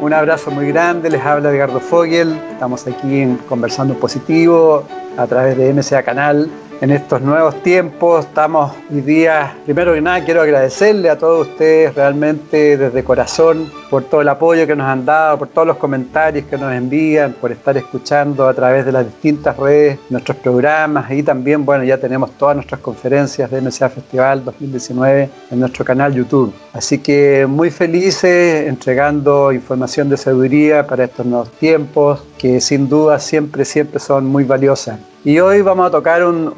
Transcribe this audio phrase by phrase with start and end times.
[0.00, 2.38] Un abrazo muy grande, les habla Edgardo Fogel.
[2.50, 4.84] Estamos aquí en Conversando Positivo
[5.16, 6.50] a través de MCA Canal
[6.84, 8.26] en estos nuevos tiempos.
[8.26, 14.04] Estamos hoy día, primero que nada, quiero agradecerle a todos ustedes realmente desde corazón por
[14.04, 17.52] todo el apoyo que nos han dado, por todos los comentarios que nos envían, por
[17.52, 22.32] estar escuchando a través de las distintas redes nuestros programas y también, bueno, ya tenemos
[22.32, 26.52] todas nuestras conferencias de MCA Festival 2019 en nuestro canal YouTube.
[26.74, 33.18] Así que muy felices entregando información de sabiduría para estos nuevos tiempos que sin duda
[33.20, 34.98] siempre, siempre son muy valiosas.
[35.24, 36.52] Y hoy vamos a tocar un,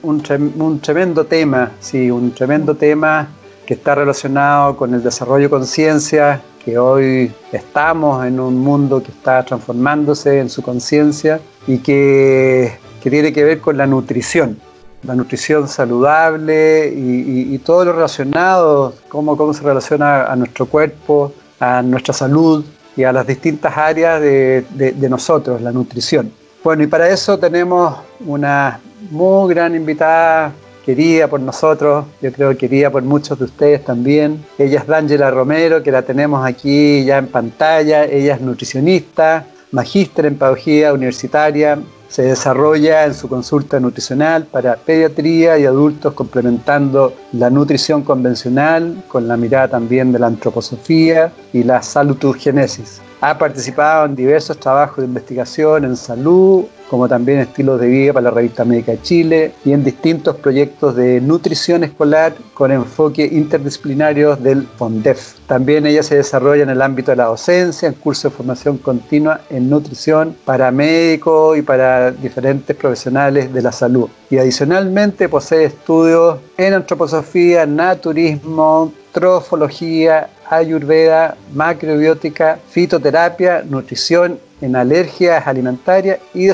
[0.00, 3.26] un, tremendo tema, sí, un tremendo tema
[3.66, 9.10] que está relacionado con el desarrollo de conciencia, que hoy estamos en un mundo que
[9.10, 14.56] está transformándose en su conciencia y que, que, tiene que ver con la nutrición,
[15.02, 21.82] la nutrición saludable y, todo lo relacionado, cómo, cómo se relaciona a nuestro cuerpo, a
[21.82, 22.64] nuestra salud
[22.96, 26.32] y a las distintas áreas de, nosotros, la nutrición.
[26.62, 27.94] Bueno, y para eso tenemos
[28.26, 30.52] una muy gran invitada,
[30.84, 34.44] querida por nosotros, yo creo querida por muchos de ustedes también.
[34.58, 38.04] Ella es D'Angela Romero, que la tenemos aquí ya en pantalla.
[38.04, 41.78] Ella es nutricionista, magíster en pedagogía universitaria,
[42.14, 49.26] se desarrolla en su consulta nutricional para pediatría y adultos, complementando la nutrición convencional con
[49.26, 53.00] la mirada también de la antroposofía y la salutogenesis.
[53.20, 58.30] Ha participado en diversos trabajos de investigación en salud, como también estilos de vida para
[58.30, 64.40] la revista Médica de Chile y en distintos proyectos de nutrición escolar con enfoque interdisciplinarios
[64.40, 65.34] del FONDEF.
[65.48, 69.40] También ella se desarrolla en el ámbito de la docencia, en cursos de formación continua
[69.50, 74.08] en nutrición para médicos y para diferentes profesionales de la salud.
[74.30, 86.18] Y adicionalmente posee estudios en antroposofía, naturismo, trofología, ayurveda, macrobiótica, fitoterapia, nutrición en alergias alimentarias
[86.32, 86.48] y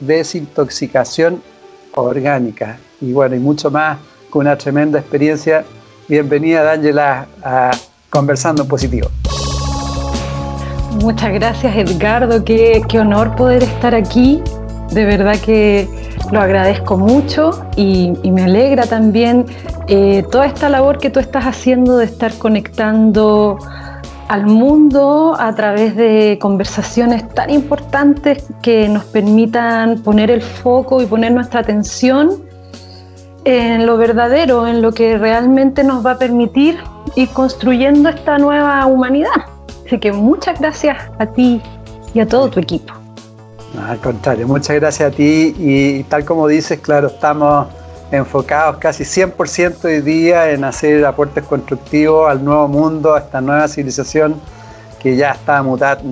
[0.00, 1.42] desintoxicación
[1.94, 2.78] orgánica.
[3.00, 3.98] Y bueno, y mucho más
[4.30, 5.64] con una tremenda experiencia.
[6.08, 7.70] Bienvenida, D'Angela, a
[8.10, 9.08] Conversando en Positivo.
[11.02, 12.44] Muchas gracias, Edgardo.
[12.44, 14.42] Qué, qué honor poder estar aquí.
[14.90, 19.46] De verdad que lo agradezco mucho y, y me alegra también
[19.86, 23.58] eh, toda esta labor que tú estás haciendo de estar conectando
[24.28, 31.06] al mundo a través de conversaciones tan importantes que nos permitan poner el foco y
[31.06, 32.42] poner nuestra atención
[33.44, 36.76] en lo verdadero, en lo que realmente nos va a permitir
[37.16, 39.30] ir construyendo esta nueva humanidad.
[39.86, 41.62] Así que muchas gracias a ti
[42.12, 42.97] y a todo tu equipo.
[43.76, 47.66] Al contrario, muchas gracias a ti y tal como dices, claro, estamos
[48.10, 53.68] enfocados casi 100% hoy día en hacer aportes constructivos al nuevo mundo, a esta nueva
[53.68, 54.40] civilización
[54.98, 55.64] que ya está,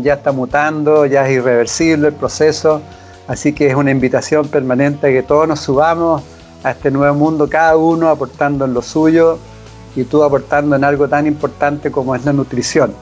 [0.03, 2.81] ya está mutando, ya es irreversible el proceso.
[3.27, 6.23] Así que es una invitación permanente a que todos nos subamos
[6.63, 9.39] a este nuevo mundo, cada uno aportando en lo suyo
[9.97, 12.95] y tú aportando en algo tan importante como es la nutrición.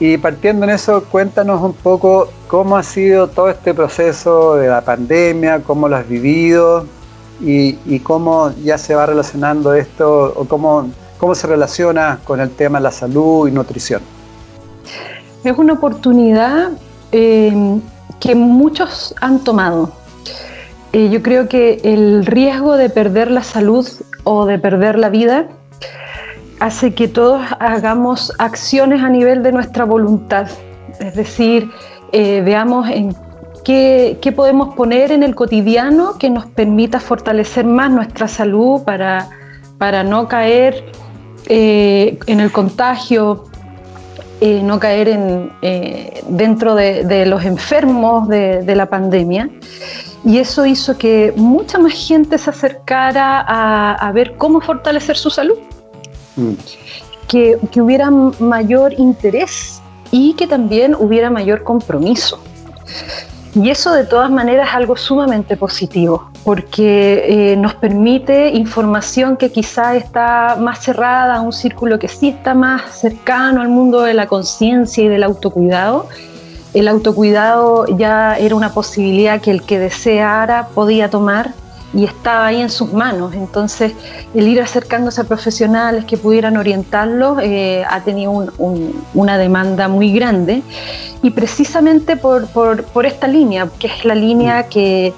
[0.00, 4.80] Y partiendo en eso, cuéntanos un poco cómo ha sido todo este proceso de la
[4.80, 6.86] pandemia, cómo lo has vivido,
[7.44, 12.78] y, cómo ya se va relacionando esto o cómo, cómo se relaciona con el tema
[12.78, 14.00] de la salud y nutrición.
[15.44, 16.70] Es una oportunidad
[17.10, 17.80] eh,
[18.20, 19.92] que muchos han tomado.
[20.92, 23.88] Eh, yo creo que el riesgo de perder la salud
[24.24, 25.48] o de perder la vida
[26.62, 30.48] hace que todos hagamos acciones a nivel de nuestra voluntad.
[31.00, 31.68] Es decir,
[32.12, 33.16] eh, veamos en
[33.64, 39.28] ¿Qué, podemos poner en el cotidiano que nos permita fortalecer más nuestra salud para,
[39.78, 40.84] para no caer
[41.46, 43.44] eh, en el contagio,
[44.40, 45.52] eh, no caer en,
[46.26, 49.48] dentro de, los enfermos de, la pandemia?
[50.24, 53.44] Y eso hizo que mucha más gente se acercara
[53.94, 55.58] a, ver cómo fortalecer su salud,
[57.28, 59.80] que, que hubiera mayor interés
[60.10, 62.38] y que también hubiera mayor compromiso.
[63.54, 69.52] Y eso de todas maneras es algo sumamente positivo, porque eh, nos permite información que
[69.52, 74.14] quizá está más cerrada a un círculo que sí está más cercano al mundo de
[74.14, 76.08] la conciencia y del autocuidado.
[76.72, 81.52] El autocuidado ya era una posibilidad que el que deseara podía tomar
[81.94, 83.34] y estaba ahí en sus manos.
[83.34, 83.92] Entonces,
[84.34, 88.32] el ir acercándose a profesionales que pudieran orientarlo eh, ha tenido
[89.14, 90.62] una demanda muy grande
[91.22, 92.46] y precisamente por,
[93.04, 95.12] esta línea, que es la línea que,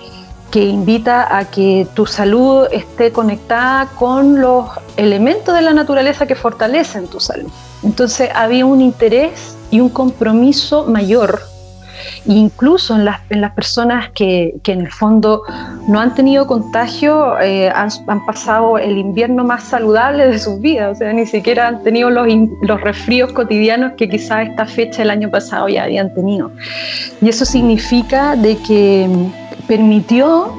[0.51, 6.35] que invita a que tu salud esté conectada con los elementos de la naturaleza que
[6.35, 7.51] fortalecen tu salud.
[7.83, 11.54] Entonces, había un interés y un compromiso mayor
[12.27, 15.43] incluso en las, en las personas que, que, en el fondo
[15.89, 20.97] no han tenido contagio, eh, han, han, pasado el invierno más saludable de sus vidas,
[20.97, 22.27] o sea, ni siquiera han tenido los,
[22.63, 26.51] los resfríos cotidianos que quizás esta fecha el año pasado ya habían tenido.
[27.21, 29.09] Y eso significa de que
[29.67, 30.55] permitió,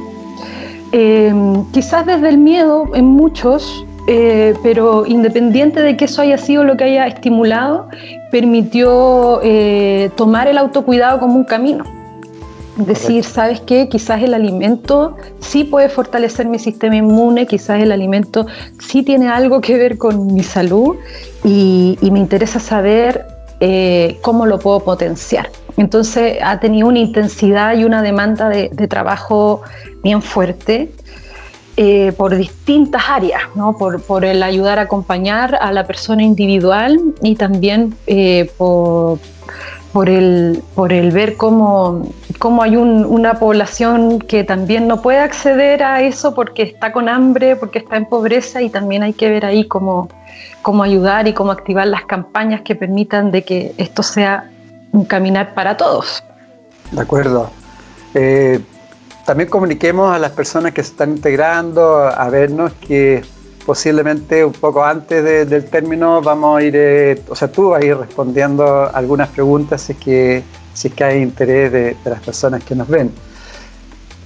[0.92, 1.34] eh,
[1.72, 6.78] quizás desde el miedo en muchos, eh, pero independiente de que eso haya sido lo
[6.78, 7.90] que haya estimulado,
[8.32, 11.84] permitió eh, tomar el autocuidado como un camino.
[12.78, 13.88] Decir, ¿sabes qué?
[13.88, 18.46] Quizás el alimento sí puede fortalecer mi sistema inmune, quizás el alimento
[18.80, 20.98] sí tiene algo que ver con mi salud
[21.44, 23.26] y, me interesa saber
[23.60, 25.50] eh, cómo lo puedo potenciar.
[25.78, 29.62] Entonces ha tenido una intensidad y una demanda de, de trabajo
[30.04, 30.92] bien fuerte
[31.78, 33.78] eh, por distintas áreas, ¿no?
[33.78, 39.20] por, el ayudar a acompañar a la persona individual y también eh, por,
[40.08, 42.08] el, por el ver cómo,
[42.40, 47.58] cómo hay una población que también no puede acceder a eso porque está con hambre,
[47.58, 50.08] porque está en pobreza y también hay que ver ahí cómo,
[50.62, 54.50] cómo ayudar y cómo activar las campañas que permitan de que esto sea
[54.94, 56.24] un caminar para todos.
[56.92, 57.50] De acuerdo.
[58.14, 58.62] Eh,
[59.26, 63.24] también comuniquemos a las personas que se están integrando a vernos que
[63.66, 67.86] posiblemente un poco antes del término vamos a ir, eh, o sea, tú vas a
[67.86, 70.44] ir respondiendo algunas preguntas si es que,
[70.74, 73.12] si que hay interés de, las personas que nos ven.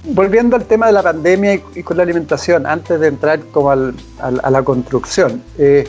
[0.04, 3.94] Volviendo al tema de la pandemia y, con la alimentación, antes de entrar como al,
[4.20, 5.88] a la construcción, eh,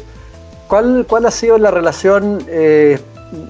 [0.68, 2.98] ¿cuál, ¿cuál, ha sido la relación eh,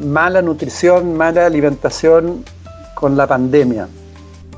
[0.03, 2.43] mala nutrición, mala alimentación
[2.95, 3.87] con la pandemia?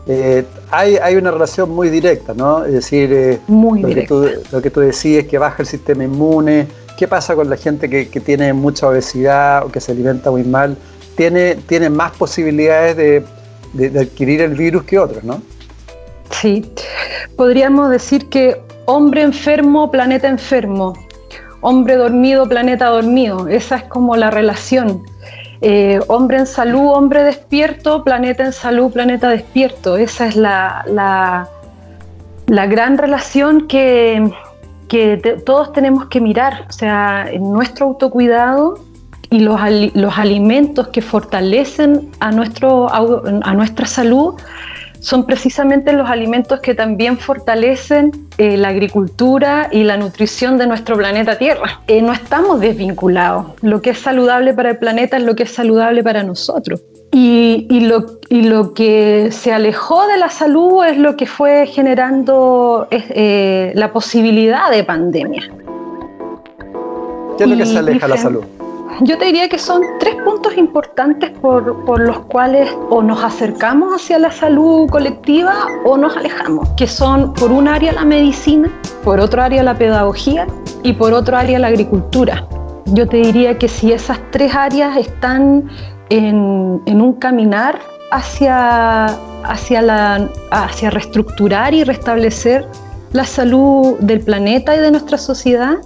[0.05, 2.65] Eh, hay, hay, una relación muy directa, ¿no?
[2.65, 6.03] Es decir, eh, lo, Que tú, lo, Que tú, decís es que baja el sistema
[6.03, 6.67] inmune.
[6.97, 10.43] ¿Qué pasa con la gente que, que tiene mucha obesidad o que se alimenta muy
[10.43, 10.77] mal?
[11.15, 13.23] Tiene, tiene más posibilidades de,
[13.73, 15.41] de, adquirir el virus que otros, ¿no?
[16.31, 16.69] Sí,
[17.37, 20.93] podríamos decir que hombre enfermo, planeta enfermo.
[21.61, 23.47] Hombre dormido, planeta dormido.
[23.47, 25.03] Esa es como la relación.
[25.65, 29.95] Eh, hombre en salud, hombre despierto, planeta en salud, planeta despierto.
[29.95, 30.83] Esa es la,
[32.47, 34.29] la, gran relación que,
[35.45, 36.65] todos tenemos que mirar.
[36.69, 38.75] O sea, nuestro autocuidado
[39.29, 39.57] y los,
[39.93, 44.35] los alimentos que fortalecen a, nuestro, a nuestra salud
[45.03, 50.95] son precisamente los alimentos que también fortalecen eh, la agricultura y la nutrición de nuestro
[50.95, 51.81] planeta Tierra.
[51.87, 53.47] Eh, no estamos desvinculados.
[53.61, 56.81] Lo que es saludable para el planeta es lo que es saludable para nosotros.
[57.11, 62.87] Y, lo, y lo, que se alejó de la salud es lo que fue generando
[62.89, 65.51] eh, la posibilidad de pandemia.
[67.37, 68.45] ¿Qué es lo que se aleja de la salud?
[69.01, 74.19] Yo te diría que son tres puntos importantes por, los cuales o nos acercamos hacia
[74.19, 78.69] la salud colectiva o nos alejamos, que son por un área la medicina,
[79.03, 80.47] por otro área la pedagogía
[80.83, 82.47] y por otro área la agricultura.
[82.85, 85.69] Yo te diría que si esas tres áreas están
[86.09, 87.79] en, un caminar
[88.11, 89.05] hacia,
[89.43, 92.67] hacia, la, hacia reestructurar y restablecer
[93.11, 95.77] la salud del planeta y de nuestra sociedad,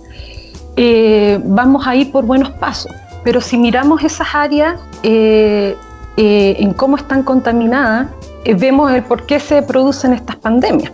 [0.78, 2.92] eh, vamos a ir por buenos pasos.
[3.24, 5.76] Pero si miramos esas áreas eh,
[6.16, 8.08] eh, en cómo están contaminadas,
[8.58, 10.92] vemos el por qué se producen estas pandemias.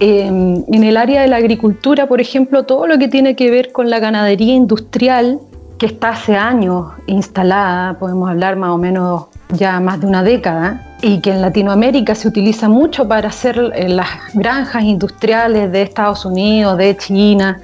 [0.00, 3.88] en el área de la agricultura, por ejemplo, todo lo que tiene que ver con
[3.90, 5.38] la ganadería industrial,
[5.78, 10.84] que está hace años instalada, podemos hablar más o menos ya más de una década,
[11.00, 16.76] y que en Latinoamérica se utiliza mucho para hacer las granjas industriales de Estados Unidos,
[16.76, 17.60] de China,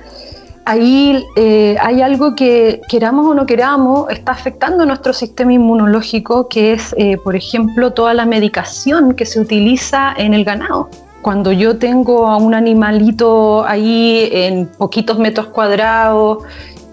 [0.64, 6.73] ahí eh, hay algo que queramos o no queramos, está afectando nuestro sistema inmunológico, que
[6.73, 10.88] es, eh, por ejemplo, toda la medicación que se utiliza en el ganado.
[11.23, 16.44] Cuando yo tengo a un animalito ahí en poquitos metros cuadrados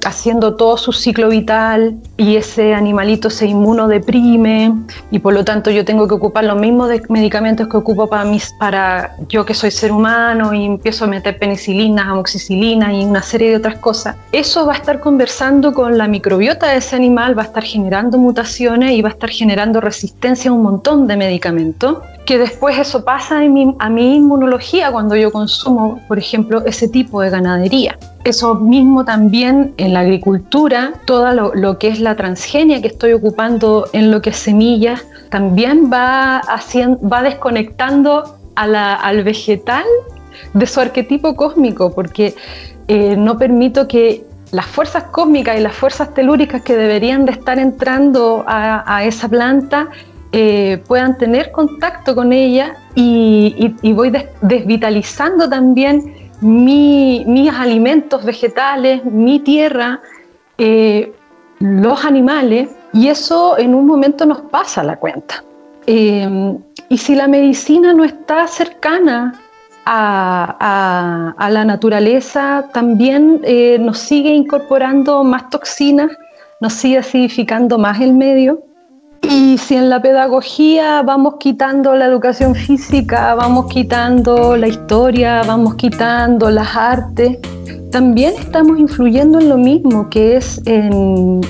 [0.06, 4.74] haciendo todo su ciclo vital y ese animalito se inmunodeprime
[5.12, 8.52] y por lo tanto yo tengo que ocupar los mismos medicamentos que ocupo para, mis,
[8.60, 13.50] para yo que soy ser humano y empiezo a meter penicilinas, amoxicilina y una serie
[13.50, 14.16] de otras cosas.
[14.32, 18.18] Eso va a estar conversando con la microbiota de ese animal, va a estar generando
[18.18, 23.04] mutaciones y va a estar generando resistencia a un montón de medicamentos que después eso
[23.04, 27.98] pasa a mi inmunología cuando yo consumo, por ejemplo, ese tipo de ganadería.
[28.24, 34.12] Eso mismo también la agricultura, todo lo, que es la transgenia que estoy ocupando en
[34.12, 39.86] lo que es semillas, también va, haciendo, va desconectando al vegetal
[40.54, 42.36] de su arquetipo cósmico, porque
[42.88, 47.58] eh, no permito que las fuerzas cósmicas y las fuerzas telúricas que deberían de estar
[47.58, 49.88] entrando a, esa planta
[50.34, 60.02] eh, puedan tener contacto con ella y, voy desvitalizando también mis alimentos vegetales, mi tierra,
[60.58, 61.14] eh,
[61.60, 65.44] los animales, y eso en un momento nos pasa la cuenta.
[65.88, 66.58] Eh,
[66.90, 69.40] y si la medicina no está cercana
[69.86, 76.12] a, la naturaleza, también eh, nos sigue incorporando más toxinas,
[76.60, 78.64] nos sigue acidificando más el medio.
[79.22, 85.76] Y si en la pedagogía vamos quitando la educación física, vamos quitando la historia, vamos
[85.76, 87.38] quitando las artes,
[87.92, 91.42] también estamos influyendo en lo mismo, que es en,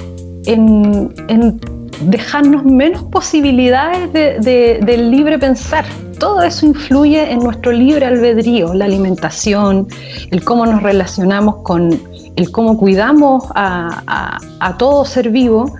[2.01, 5.85] dejarnos menos posibilidades del libre pensar.
[6.19, 9.87] Todo eso influye en nuestro libre albedrío, la alimentación,
[10.29, 11.99] el cómo nos relacionamos con,
[12.35, 15.71] el cómo cuidamos a, a todo ser vivo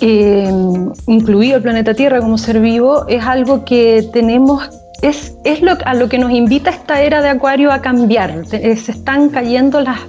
[0.00, 0.50] eh,
[1.06, 4.68] incluido el planeta Tierra como ser vivo, es algo que tenemos,
[5.02, 8.44] es, es lo, a lo que nos invita esta era de Acuario a cambiar.
[8.52, 10.00] Eh, se están cayendo las,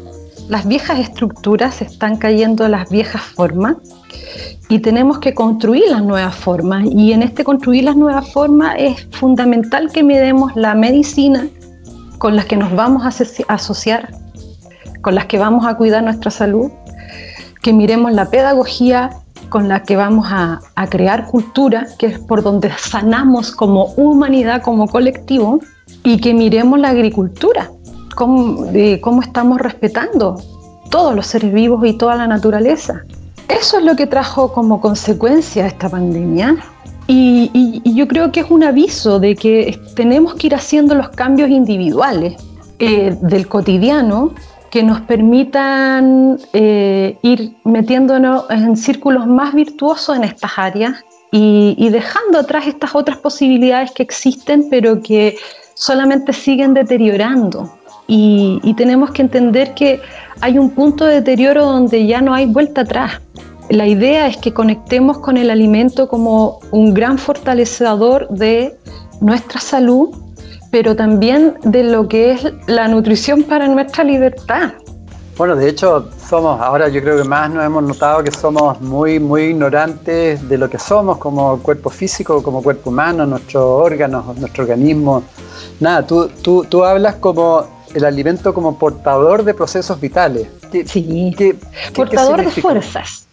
[0.49, 3.77] las viejas estructuras, se están cayendo las viejas formas
[4.69, 6.85] y tenemos que construir las nuevas formas.
[6.91, 11.47] Y en este construir las nuevas formas es fundamental que miremos la medicina
[12.17, 14.13] con las que nos vamos a asociar,
[15.01, 16.71] con las que vamos a cuidar nuestra salud,
[17.61, 19.11] que miremos la pedagogía
[19.49, 24.87] con la que vamos a, crear cultura, que es por donde sanamos como humanidad, como
[24.87, 25.59] colectivo,
[26.03, 27.71] y que miremos la agricultura,
[28.15, 28.67] cómo,
[29.01, 30.41] cómo estamos respetando
[30.89, 33.03] todos los seres vivos y toda la naturaleza.
[33.47, 36.57] Eso es lo que trajo como consecuencia esta pandemia.
[37.07, 41.49] Y, yo creo que es un aviso de que tenemos que ir haciendo los cambios
[41.49, 42.35] individuales
[42.79, 44.33] eh, del cotidiano
[44.69, 52.39] que nos permitan eh, ir metiéndonos en círculos más virtuosos en estas áreas y, dejando
[52.39, 55.37] atrás estas otras posibilidades que existen, pero que
[55.73, 57.71] solamente siguen deteriorando.
[58.07, 59.99] Y, y tenemos que entender que
[60.39, 63.21] hay un punto de deterioro donde ya no hay vuelta atrás.
[63.69, 68.77] La idea es que conectemos con el alimento como un gran fortalecedor de
[69.19, 70.15] nuestra salud
[70.77, 74.73] pero también de lo que es la nutrición para nuestra libertad.
[75.35, 79.19] Bueno, de hecho, somos, ahora yo creo que más nos hemos notado que somos muy,
[79.19, 84.65] muy ignorantes de lo que somos como cuerpo físico, como cuerpo humano, nuestros órganos, nuestro
[84.65, 85.23] organismo.
[85.79, 87.65] Nada, tú, tú, tú hablas como
[87.95, 90.47] el alimento como portador de procesos vitales.
[90.85, 91.35] sí,
[91.95, 93.27] portador de fuerzas.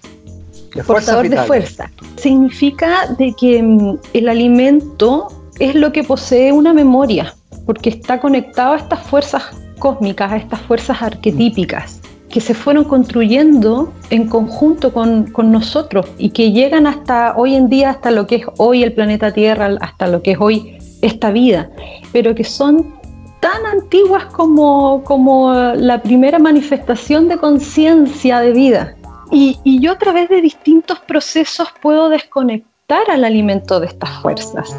[0.74, 1.90] De portador de fuerza.
[2.16, 7.34] Significa de que mm, el alimento es lo que posee una memoria,
[7.66, 9.42] porque está conectado a estas fuerzas
[9.78, 12.00] cósmicas, a estas fuerzas arquetípicas
[12.34, 17.90] que se fueron construyendo en conjunto con, nosotros y que llegan hasta hoy en día,
[17.90, 21.70] hasta lo que es hoy el planeta Tierra, hasta lo que es hoy esta vida,
[22.12, 22.92] pero que son
[23.38, 28.96] tan antiguas como, como la primera manifestación de conciencia de vida.
[29.30, 34.74] Y, y yo a través de distintos procesos puedo desconectar al alimento de estas fuerzas.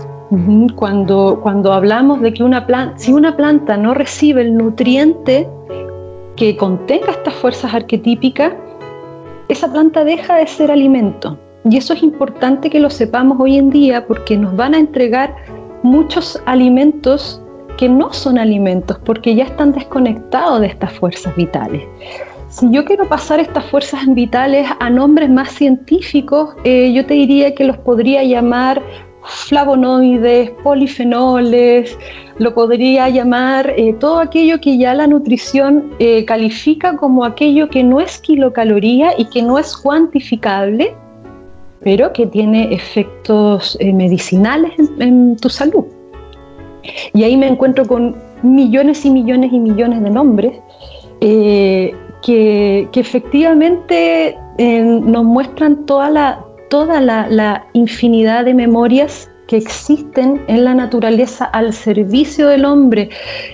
[0.75, 5.47] Cuando, cuando hablamos de que una planta, si una planta no recibe el nutriente
[6.35, 8.53] que contenga estas fuerzas arquetípicas,
[9.49, 11.37] esa planta deja de ser alimento.
[11.69, 15.35] Y eso es importante que lo sepamos hoy en día porque nos van a entregar
[15.83, 17.41] muchos alimentos
[17.77, 21.83] que no son alimentos porque ya están desconectados de estas fuerzas vitales.
[22.49, 27.53] Si yo quiero pasar estas fuerzas vitales a nombres más científicos, eh, yo te diría
[27.53, 28.81] que los podría llamar
[29.25, 31.97] flavonoides, polifenoles,
[32.37, 37.83] lo podría llamar eh, todo aquello que ya la nutrición eh, califica como aquello que
[37.83, 40.93] no es kilocaloría y que no es cuantificable,
[41.81, 45.85] pero que tiene efectos eh, medicinales en, tu salud.
[47.13, 50.53] Y ahí me encuentro con millones y millones y millones de nombres
[51.19, 51.95] que,
[52.93, 61.45] efectivamente nos muestran toda la, toda la, infinidad de memorias que existen en la naturaleza
[61.45, 63.09] al servicio del hombre.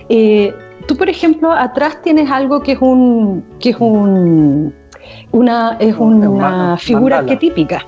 [0.08, 0.52] Eh,
[0.86, 4.74] tú, por ejemplo, atrás tienes algo que es un que es un
[5.32, 7.84] una es una figura arquetípica.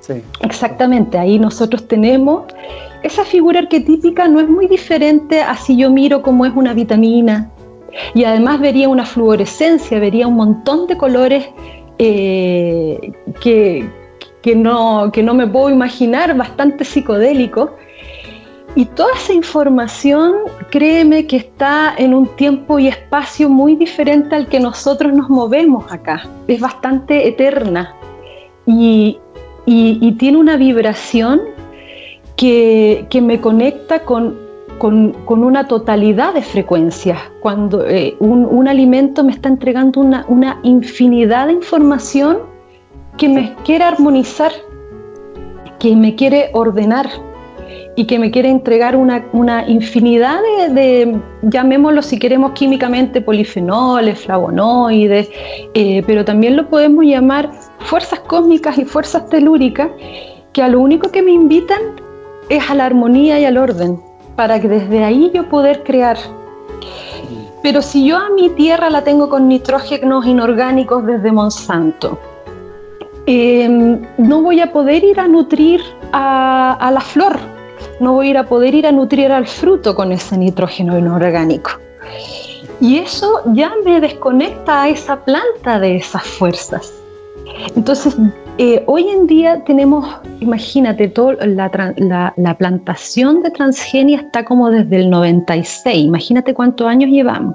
[0.00, 0.22] Sí.
[0.40, 2.44] Exactamente, ahí nosotros tenemos
[3.02, 7.50] esa figura arquetípica no es muy diferente a si yo miro cómo es una vitamina
[8.14, 11.48] y además vería una fluorescencia, vería un montón de colores
[11.98, 13.88] eh, que,
[14.54, 17.76] no, que no me puedo imaginar, bastante psicodélico.
[18.74, 20.34] Y toda esa información,
[20.70, 25.90] créeme que está en un tiempo y espacio muy diferente al que nosotros nos movemos
[25.90, 26.22] acá.
[26.46, 27.94] Es bastante eterna
[28.66, 29.18] y,
[29.64, 31.40] y tiene una vibración
[32.36, 34.36] que, me conecta con,
[35.26, 37.18] una totalidad de frecuencias.
[37.40, 42.38] Cuando eh, un, alimento me está entregando una, infinidad de información
[43.16, 44.52] que me quiere armonizar,
[45.78, 47.08] que me quiere ordenar
[47.96, 49.24] y que me quiere entregar una,
[49.66, 55.30] infinidad de, llamémoslo si queremos químicamente, polifenoles, flavonoides,
[55.72, 59.88] eh, pero también lo podemos llamar fuerzas cósmicas y fuerzas telúricas,
[60.52, 61.80] que a lo único que me invitan
[62.50, 63.98] es a la armonía y al orden,
[64.36, 66.18] para que desde ahí yo poder crear.
[67.62, 72.18] Pero si yo a mi tierra la tengo con nitrógenos inorgánicos desde Monsanto,
[73.26, 75.80] em, no voy a poder ir a nutrir
[76.12, 77.38] a, la flor,
[78.00, 81.70] no voy a poder ir a nutrir al fruto con ese nitrógeno inorgánico.
[82.80, 86.92] Y eso ya me desconecta a esa planta de esas fuerzas.
[87.74, 88.16] Entonces,
[88.58, 90.06] eh, hoy en día tenemos,
[90.40, 97.54] imagínate, todo, la, plantación de transgenia está como desde el 96, imagínate cuántos años llevamos.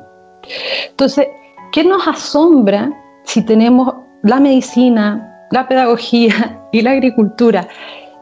[0.90, 1.28] Entonces,
[1.72, 2.92] ¿qué nos asombra
[3.24, 7.68] si tenemos la medicina, la pedagogía y la agricultura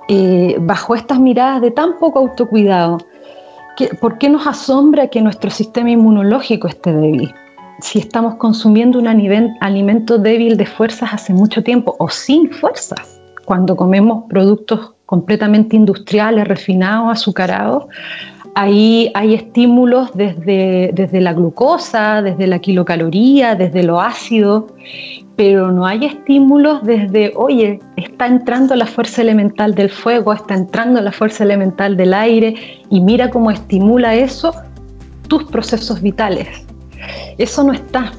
[0.07, 2.97] eh, bajo estas miradas de tan poco autocuidado?
[4.01, 7.33] ¿Por qué nos asombra que nuestro sistema inmunológico esté débil?
[7.81, 13.75] si estamos consumiendo un alimento débil de fuerzas hace mucho tiempo o sin fuerzas, cuando
[13.75, 17.85] comemos productos completamente industriales, refinados, azucarados,
[18.55, 24.67] ahí hay estímulos desde, desde la glucosa, desde la kilocaloría, desde lo ácido,
[25.35, 31.01] pero no hay estímulos desde, oye, está entrando la fuerza elemental del fuego, está entrando
[31.01, 32.55] la fuerza elemental del aire
[32.89, 34.53] y mira cómo estimula eso
[35.27, 36.47] tus procesos vitales.
[37.37, 38.11] Eso no está.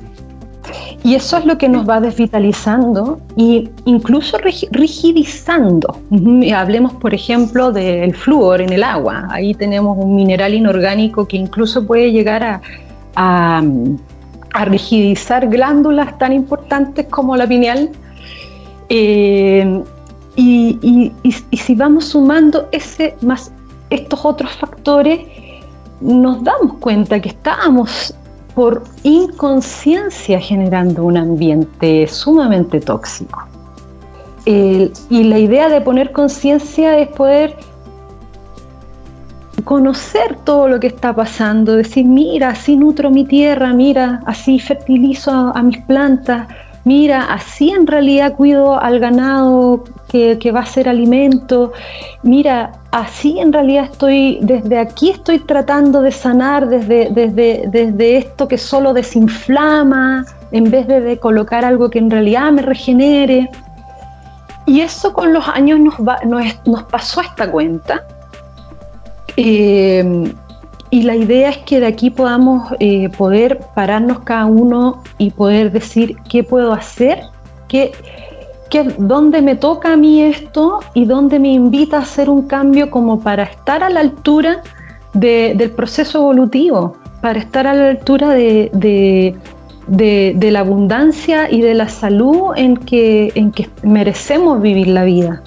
[1.03, 5.99] Y eso es lo que nos va desvitalizando e incluso rigidizando.
[6.55, 9.29] Hablemos, por ejemplo, del flúor en el agua.
[9.31, 12.61] Ahí tenemos un mineral inorgánico que incluso puede llegar
[13.17, 13.63] a,
[14.65, 17.91] rigidizar glándulas tan importantes como la pineal.
[18.89, 19.83] Eh,
[20.37, 21.13] y,
[21.53, 23.53] si vamos sumando ese más
[23.91, 25.21] estos otros factores,
[26.01, 28.15] nos damos cuenta que estamos
[28.55, 33.47] por inconsciencia generando un ambiente sumamente tóxico.
[34.47, 37.57] y la idea de poner conciencia es poder
[39.65, 45.31] conocer todo lo que está pasando, decir, mira, así nutro mi tierra, mira, así fertilizo
[45.31, 46.49] a mis plantas,
[46.85, 51.73] mira, así en realidad cuido al ganado que, va a ser alimento,
[52.23, 58.49] mira, así en realidad estoy, desde aquí estoy tratando de sanar desde, desde, desde esto
[58.49, 63.49] que solo desinflama, en vez de, colocar algo que en realidad me regenere.
[64.66, 65.95] Y eso con los años nos,
[66.64, 68.05] nos, pasó esta cuenta.
[69.37, 70.33] Eh,
[70.90, 75.70] y la idea es que de aquí podamos eh, poder pararnos cada uno y poder
[75.70, 77.20] decir qué puedo hacer,
[77.68, 77.92] qué,
[78.70, 82.90] qué, dónde me toca a mí esto y dónde me invita a hacer un cambio
[82.90, 84.62] como para estar a la altura
[85.14, 88.70] del proceso evolutivo, para estar a la altura de,
[89.87, 95.42] de, la abundancia y de la salud en que, en que merecemos vivir la vida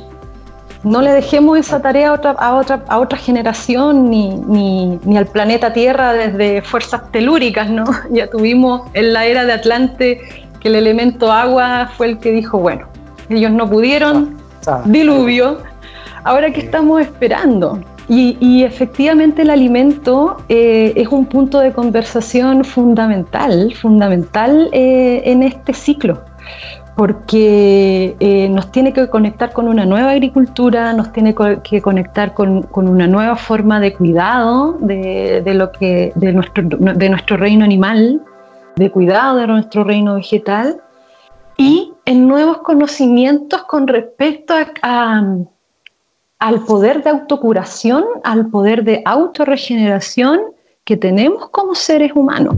[0.83, 5.27] no le dejemos esa tarea a otra, a otra, a otra generación ni, ni, al
[5.27, 7.85] planeta Tierra desde fuerzas telúricas, ¿no?
[8.11, 10.21] Ya tuvimos en la era de Atlante
[10.59, 12.87] que el elemento agua fue el que dijo, bueno,
[13.29, 14.81] ellos no pudieron, ah, ah.
[14.85, 15.59] diluvio,
[16.23, 17.79] ahora que estamos esperando.
[18.09, 25.73] Y, efectivamente el alimento eh, es un punto de conversación fundamental, fundamental eh, en este
[25.73, 26.19] ciclo
[26.95, 32.67] porque eh, nos tiene que conectar con una nueva agricultura, nos tiene que conectar con,
[32.71, 38.21] una nueva forma de cuidado de, lo que, de, nuestro, reino animal,
[38.75, 40.81] de cuidado de nuestro reino vegetal
[41.57, 44.53] y en nuevos conocimientos con respecto
[44.83, 50.41] al poder de autocuración, al poder de autorregeneración
[50.83, 52.55] que tenemos como seres humanos.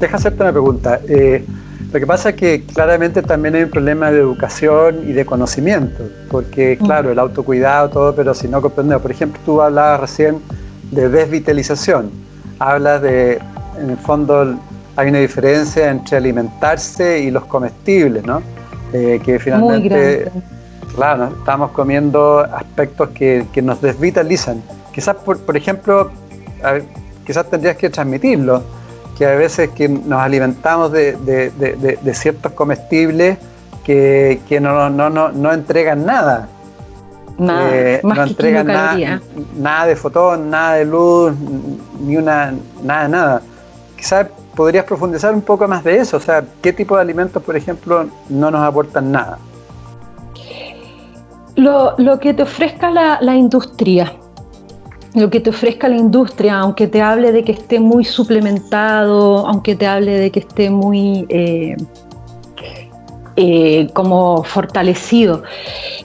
[0.00, 1.00] Deja hacerte una pregunta.
[1.08, 1.44] Eh,
[1.92, 6.08] lo que pasa es que claramente también hay un problema de educación y de conocimiento,
[6.30, 10.40] porque claro, el autocuidado, todo, pero si no comprendemos, por ejemplo, tú hablabas recién
[10.90, 12.10] de desvitalización,
[12.58, 13.38] hablas de,
[13.78, 14.56] en el fondo,
[14.96, 18.40] hay una diferencia entre alimentarse y los comestibles, ¿no?
[18.94, 20.30] Eh, que finalmente,
[20.94, 24.62] claro, estamos comiendo aspectos que, que nos desvitalizan.
[24.94, 26.10] Quizás, por, por ejemplo,
[27.26, 28.62] quizás tendrías que transmitirlo
[29.16, 33.38] que a veces que nos alimentamos de, ciertos comestibles
[33.84, 36.48] que, no, no, no, entregan nada.
[37.38, 39.20] Nada, eh, no entregan nada,
[39.56, 41.32] nada de fotón, nada de luz,
[42.00, 43.42] ni una, nada, nada.
[43.96, 47.56] Quizás podrías profundizar un poco más de eso, o sea, ¿qué tipo de alimentos, por
[47.56, 49.38] ejemplo, no nos aportan nada?
[51.56, 54.12] Lo, que te ofrezca la, la industria,
[55.14, 59.76] lo que te ofrezca la industria, aunque te hable de que esté muy suplementado, aunque
[59.76, 61.76] te hable de que esté muy eh,
[63.36, 65.42] eh, como fortalecido.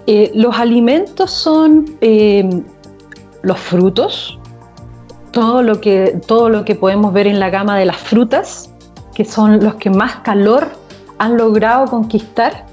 [0.08, 1.86] Eh, los alimentos son
[3.42, 4.38] los frutos,
[5.32, 8.74] todo lo, que, todo lo que podemos ver en la gama de las frutas,
[9.14, 10.68] que son los que más calor
[11.18, 12.67] han logrado conquistar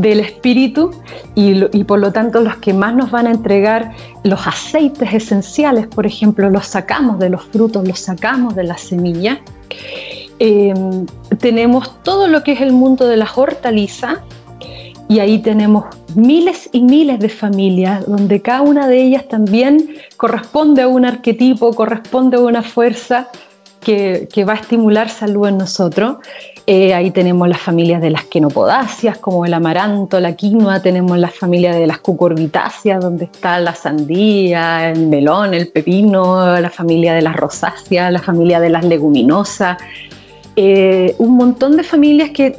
[0.00, 0.90] del espíritu
[1.34, 3.92] y, por lo tanto los que más nos van a entregar
[4.24, 9.40] los aceites esenciales, por ejemplo, los sacamos de los frutos, los sacamos de la semilla.
[10.38, 10.74] Eh,
[11.38, 14.18] tenemos todo lo que es el mundo de las hortalizas
[15.08, 15.84] y ahí tenemos
[16.14, 21.74] miles y miles de familias donde cada una de ellas también corresponde a un arquetipo,
[21.74, 23.28] corresponde a una fuerza
[23.80, 26.18] que, que va a estimular salud en nosotros.
[26.66, 31.34] Eh, ahí tenemos las familias de las quenopodáceas, como el amaranto, la quinoa, tenemos las
[31.34, 37.22] familias de las cucurbitáceas, donde está la sandía, el melón, el pepino, la familia de
[37.22, 39.78] las rosáceas, la familia de las leguminosas.
[40.56, 42.52] Eh, un montón de familias que,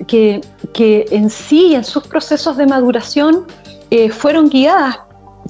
[0.74, 3.46] que, en sí, en sus procesos de maduración,
[3.92, 5.00] eh, fueron guiadas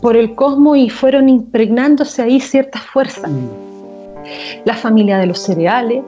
[0.01, 3.29] por el cosmos y fueron impregnándose ahí ciertas fuerzas.
[3.29, 3.47] Mm.
[4.65, 6.03] La familia de los cereales,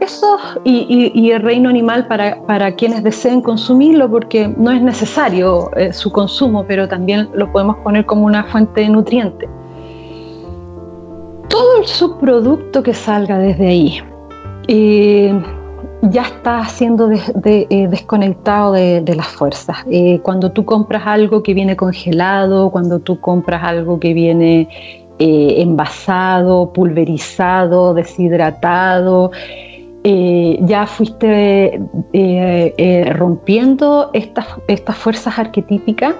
[0.00, 6.10] eso y, el reino animal para, quienes deseen consumirlo, porque no es necesario eh, su
[6.10, 9.48] consumo, pero también lo podemos poner como una fuente de nutrientes.
[11.48, 14.02] Todo el subproducto que salga desde ahí
[14.68, 15.42] eh,
[16.02, 19.78] ya está siendo eh, desconectado de, las fuerzas.
[20.22, 24.68] cuando tú compras algo que viene congelado, cuando tú compras algo que viene
[25.18, 29.32] envasado, pulverizado, deshidratado,
[30.10, 31.74] eh, ya fuiste
[32.14, 36.14] eh, eh, rompiendo estas, estas fuerzas arquetípicas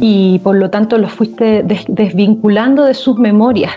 [0.00, 3.72] y por lo tanto los fuiste desvinculando de sus memorias.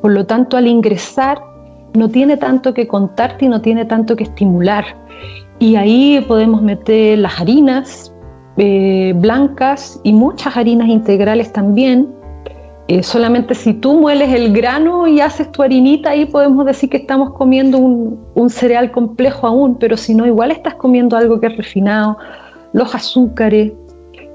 [0.00, 1.40] Por lo tanto, al ingresar
[1.94, 4.84] no tiene tanto que contarte y no tiene tanto que estimular.
[5.58, 8.12] Y ahí podemos meter las harinas
[9.16, 12.08] blancas y muchas harinas integrales también,
[12.88, 16.98] eh, solamente si tú mueles el grano y haces tu harinita, ahí podemos decir que
[16.98, 21.56] estamos comiendo un, cereal complejo aún, pero si no, igual estás comiendo algo que es
[21.56, 22.16] refinado,
[22.72, 23.72] los azúcares,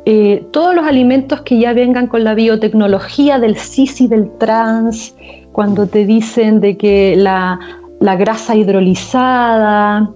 [0.05, 5.15] eh, todos los alimentos que ya vengan con la biotecnología del cis y del trans,
[5.53, 7.57] cuando te dicen de que la,
[8.01, 10.11] grasa hidrolizada,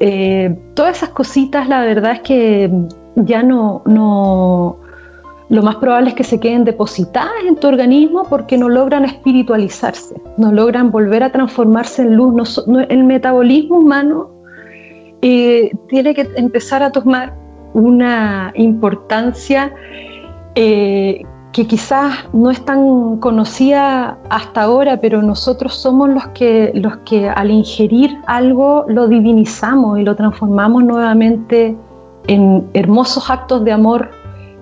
[0.00, 2.70] eh, todas esas cositas, la verdad es que
[3.16, 4.76] ya no, no
[5.50, 10.14] lo más probable es que se queden depositadas en tu organismo porque no logran espiritualizarse,
[10.36, 12.64] no logran volver a transformarse en luz.
[12.88, 14.30] el metabolismo humano
[15.22, 17.34] eh, tiene que empezar a tomar
[17.72, 19.72] una importancia
[20.54, 26.98] eh, que quizás no es tan conocida hasta ahora, pero nosotros somos los que, los
[26.98, 31.74] que al ingerir algo lo divinizamos y lo transformamos nuevamente
[32.26, 34.10] en hermosos actos de amor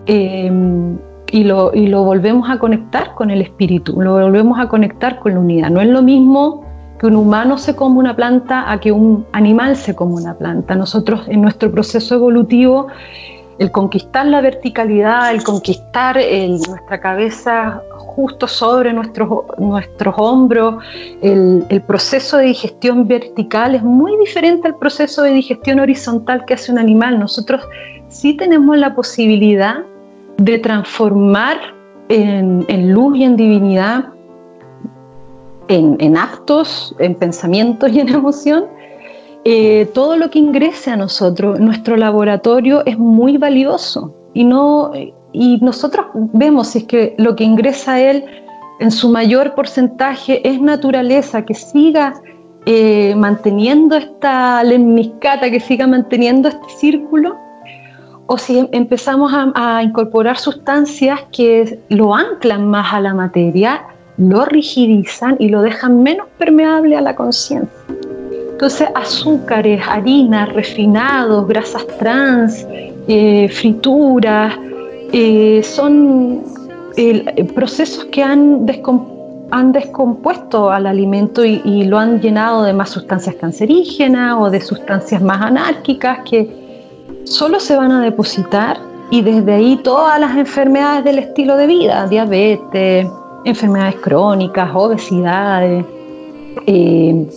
[0.07, 0.99] Em,
[1.33, 5.35] y, lo, y lo volvemos a conectar con el espíritu, lo volvemos a conectar con
[5.35, 5.71] la unidad.
[5.71, 6.64] No es lo mismo
[6.99, 10.75] que un humano se come una planta a que un animal se come una planta.
[10.75, 12.87] Nosotros en nuestro proceso evolutivo,
[13.59, 20.83] el conquistar la verticalidad, el conquistar nuestra cabeza justo sobre nuestros, nuestros hombros,
[21.21, 26.55] el, el, proceso de digestión vertical es muy diferente al proceso de digestión horizontal que
[26.55, 27.19] hace un animal.
[27.19, 27.62] Nosotros
[28.09, 29.85] sí tenemos la posibilidad
[30.38, 31.59] de transformar
[32.09, 34.07] en, luz y en divinidad
[35.68, 38.66] en, actos, en pensamientos y en emoción,
[39.44, 44.14] eh, todo lo que ingrese a nosotros, nuestro laboratorio es muy valioso.
[44.35, 44.92] Y, no,
[45.33, 48.25] y nosotros vemos es que lo que ingresa a él
[48.81, 52.14] en su mayor porcentaje es naturaleza, que siga
[52.66, 57.37] eh, manteniendo esta lemniscata, que siga manteniendo este círculo,
[58.27, 63.85] o si empezamos a, incorporar sustancias que lo anclan más a la materia,
[64.19, 67.71] lo rigidizan y lo dejan menos permeable a la conciencia.
[68.53, 72.67] Entonces, azúcares, harinas, refinados, grasas trans,
[73.07, 74.55] eh, frituras,
[75.12, 76.43] eh, son
[77.55, 84.51] procesos que han, descompuesto al alimento y, lo han llenado de más sustancias cancerígenas o
[84.51, 86.65] de sustancias más anárquicas que
[87.27, 92.07] solo se van a depositar y desde ahí todas las enfermedades del estilo de vida,
[92.07, 93.07] diabetes,
[93.45, 95.85] enfermedades crónicas, obesidades,
[96.67, 97.29] eh,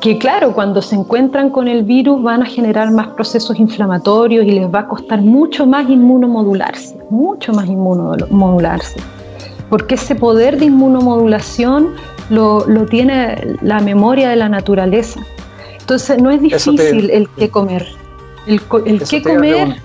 [0.00, 4.52] que claro, cuando se encuentran con el virus van a generar más procesos inflamatorios y
[4.52, 9.00] les va a costar mucho más inmunomodularse, mucho más inmunomodularse,
[9.68, 11.94] porque ese poder de inmunomodulación
[12.30, 15.20] lo, tiene la memoria de la naturaleza.
[15.80, 17.86] Entonces no es difícil el que comer.
[18.46, 19.82] El, el qué comer,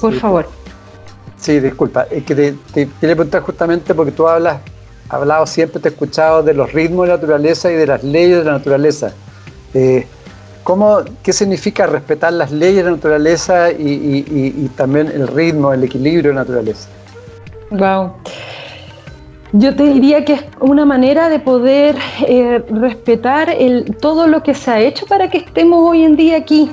[0.00, 0.48] por favor.
[1.36, 4.60] Sí, disculpa, es que te, te quería preguntar justamente porque tú hablas,
[5.08, 8.38] hablado siempre, te he escuchado de los ritmos de la naturaleza y de las leyes
[8.38, 9.12] de la naturaleza.
[9.74, 10.06] Eh,
[10.62, 16.30] ¿cómo, ¿Qué significa respetar las leyes de la naturaleza y, también el ritmo, el equilibrio
[16.30, 16.88] de la naturaleza?
[17.70, 18.12] Wow.
[19.52, 24.54] Yo te diría que es una manera de poder eh, respetar el, todo lo que
[24.54, 26.72] se ha hecho para que estemos hoy en día aquí,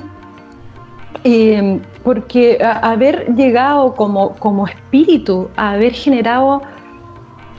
[1.24, 6.62] eh, porque haber llegado como, como espíritu, a haber generado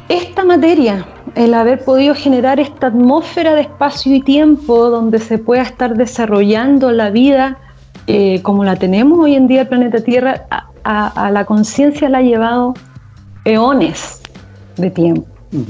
[0.09, 5.63] esta materia, el haber podido generar esta atmósfera de espacio y tiempo donde se pueda
[5.63, 7.57] estar desarrollando la vida
[8.07, 10.45] eh, como la tenemos hoy en día el planeta Tierra,
[10.83, 12.73] a, la conciencia la ha llevado
[13.45, 14.21] eones
[14.75, 15.25] de tiempo.
[15.51, 15.61] Mm.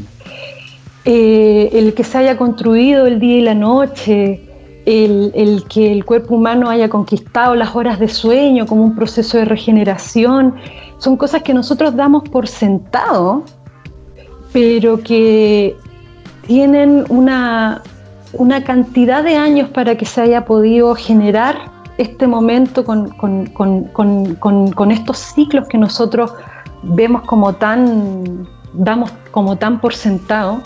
[1.05, 4.41] Eh, el que se haya construido el día y la noche,
[4.85, 9.45] el, que el cuerpo humano haya conquistado las horas de sueño como un proceso de
[9.45, 10.55] regeneración,
[10.97, 13.43] son cosas que nosotros damos por sentado,
[14.51, 15.75] pero que
[16.47, 17.81] tienen una,
[18.33, 25.17] una cantidad de años para que se haya podido generar este momento con, con, estos
[25.17, 26.33] ciclos que nosotros
[26.81, 30.61] vemos como tan, damos como tan por sentado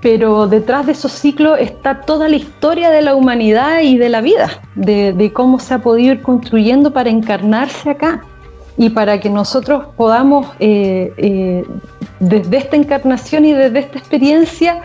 [0.00, 4.20] pero detrás de esos ciclos está toda la historia de la humanidad y de la
[4.20, 8.22] vida, de, cómo se ha podido ir construyendo para encarnarse acá
[8.78, 11.64] y para que nosotros podamos, eh, eh,
[12.18, 14.80] desde esta encarnación y desde esta experiencia,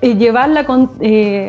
[0.00, 0.90] eh, llevarla con,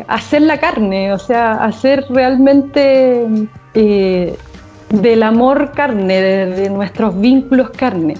[0.08, 3.26] hacer la carne, o sea, hacer realmente
[3.72, 8.16] del amor carne, de nuestros vínculos carne.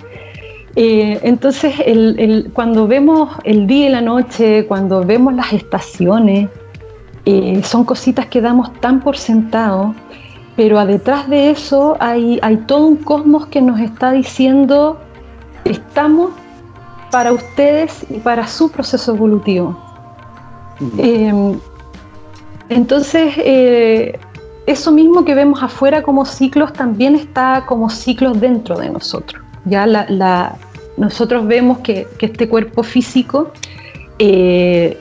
[0.74, 1.74] Eh, entonces,
[2.54, 6.48] cuando vemos el día y la noche, cuando vemos las estaciones,
[7.24, 9.94] eh, son cositas que damos tan por sentado,
[10.56, 14.98] pero detrás de eso hay, todo un cosmos que nos está diciendo,
[15.64, 16.30] estamos
[17.10, 19.78] para ustedes y para su proceso evolutivo.
[20.98, 21.58] Em,
[22.70, 24.18] entonces, eh,
[24.66, 29.41] eso mismo que vemos afuera como ciclos también está como ciclos dentro de nosotros.
[29.64, 30.56] Ya la,
[30.96, 33.52] nosotros vemos que, este cuerpo físico
[34.18, 34.98] eh,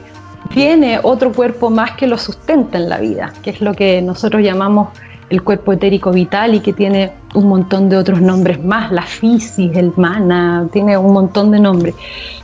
[0.53, 4.43] tiene otro cuerpo más que lo sustenta en la vida, que es lo que nosotros
[4.43, 4.89] llamamos
[5.29, 9.75] el cuerpo etérico vital y que tiene un montón de otros nombres más, la fisis,
[9.77, 11.95] el mana, tiene un montón de nombres.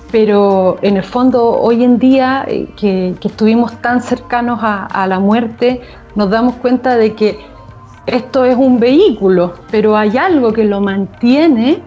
[0.09, 5.81] Pero en el fondo, hoy en día, eh, que, estuvimos tan cercanos a la muerte,
[6.15, 7.37] nos damos cuenta de que
[8.07, 11.81] esto es un vehículo, pero hay algo que lo mantiene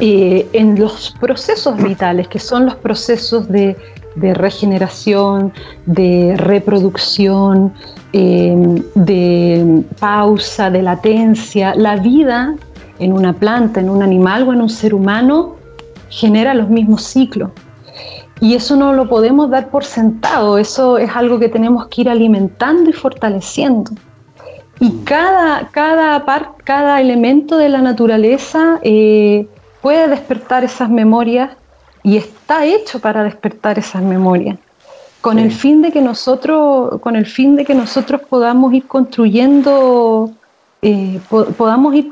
[0.00, 3.76] eh, en los procesos vitales, que son los procesos de,
[4.16, 5.52] regeneración,
[5.86, 7.72] de reproducción,
[8.12, 11.74] em, de pausa, de latencia.
[11.74, 12.54] La vida
[13.00, 15.56] en una planta, en un animal o en un ser humano
[16.08, 17.50] genera los mismos ciclos.
[18.40, 22.08] Y eso no lo podemos dar por sentado, eso es algo que tenemos que ir
[22.08, 23.92] alimentando y fortaleciendo.
[24.80, 26.24] Y cada, cada,
[26.64, 29.48] cada elemento de la naturaleza eh,
[29.84, 31.50] puede despertar esas memorias
[32.02, 34.56] y está hecho para despertar esas memorias
[35.20, 40.30] con el fin de que nosotros con el fin de que nosotros podamos ir construyendo
[40.80, 41.20] eh,
[41.58, 42.10] podamos ir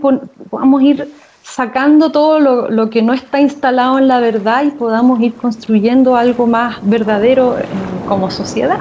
[0.50, 1.08] podamos ir
[1.42, 6.46] sacando todo lo, que no está instalado en la verdad y podamos ir construyendo algo
[6.46, 7.62] más verdadero eh,
[8.06, 8.80] como sociedad.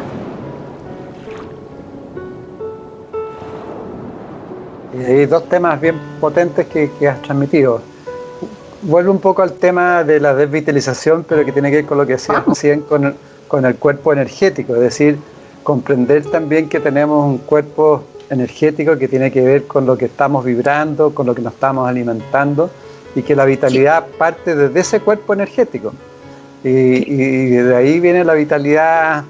[4.93, 7.90] Y hay dos temas bien potentes que, has transmitido.
[8.84, 12.08] Vuelvo un poco al tema de la desvitalización, pero que tiene que ver con lo
[12.08, 13.15] que recién con
[13.52, 15.17] con el cuerpo energético, es decir,
[15.62, 20.46] comprender también que tenemos un cuerpo energético que tiene que ver con lo que estamos
[20.46, 22.70] vibrando, con lo que nos estamos alimentando
[23.13, 25.91] y que la vitalidad parte desde ese cuerpo energético.
[26.63, 29.26] Y, de ahí viene la vitalidad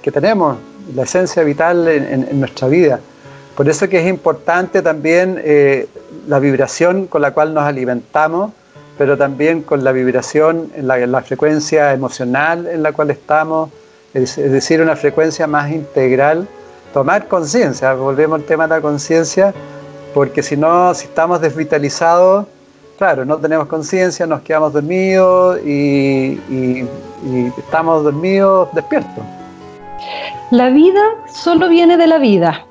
[0.00, 0.56] que tenemos,
[0.94, 3.00] la esencia vital en, nuestra vida.
[3.54, 5.88] Por eso que es importante también eh,
[6.26, 8.52] la vibración con la cual nos alimentamos,
[8.98, 13.70] pero también con la vibración la, frecuencia emocional en la cual estamos,
[14.12, 16.46] es, decir, una frecuencia más integral.
[16.92, 19.54] Tomar conciencia, volvemos al tema de la conciencia,
[20.12, 22.46] porque si no, si estamos desvitalizados,
[22.98, 26.40] claro, no tenemos conciencia, nos quedamos dormidos y
[27.56, 29.24] estamos dormidos despiertos.
[30.50, 32.67] La vida solo viene de la vida.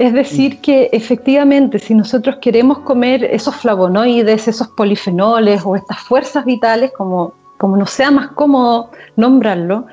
[0.00, 6.46] Es decir, que efectivamente si nosotros queremos comer esos flavonoides, esos polifenoles o estas fuerzas
[6.46, 9.84] vitales, como, como nos sea más cómodo nombrarlo,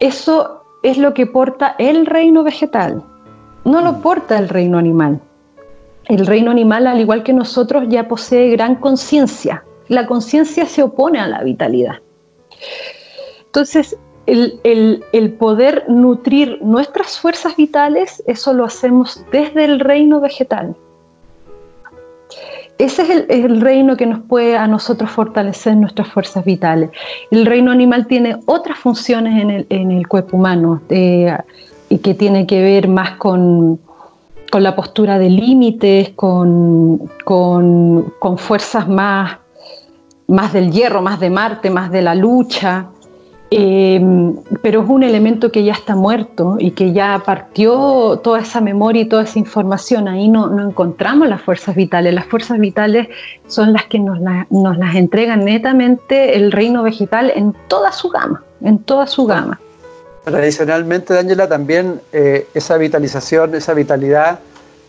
[0.00, 3.04] eso es lo que porta el reino vegetal,
[3.64, 5.20] no lo porta el reino animal.
[6.06, 9.62] El reino animal, al igual que nosotros, ya posee gran conciencia.
[9.86, 11.98] La conciencia se opone a la vitalidad.
[13.46, 13.96] Entonces,
[14.28, 20.76] el, poder nutrir nuestras fuerzas vitales, eso lo hacemos desde el reino vegetal.
[22.76, 26.90] Ese es el, reino que nos puede a nosotros fortalecer nuestras fuerzas vitales.
[27.30, 31.36] El reino animal tiene otras funciones en el, cuerpo humano eh,
[31.88, 33.80] y que tiene que ver más con,
[34.52, 39.38] la postura de límites, con, con, fuerzas más,
[40.28, 42.90] más del hierro, más de Marte, más de la lucha.
[43.50, 48.60] Em, pero es un elemento que ya está muerto y que ya partió toda esa
[48.60, 50.06] memoria y toda esa información.
[50.06, 52.12] Ahí no, no encontramos las fuerzas vitales.
[52.12, 53.08] Las fuerzas vitales
[53.46, 54.18] son las que nos,
[54.50, 59.58] nos las entregan netamente el reino vegetal en toda su gama, en toda su gama.
[60.24, 64.40] Tradicionalmente, Daniela, también eh, esa vitalización, esa vitalidad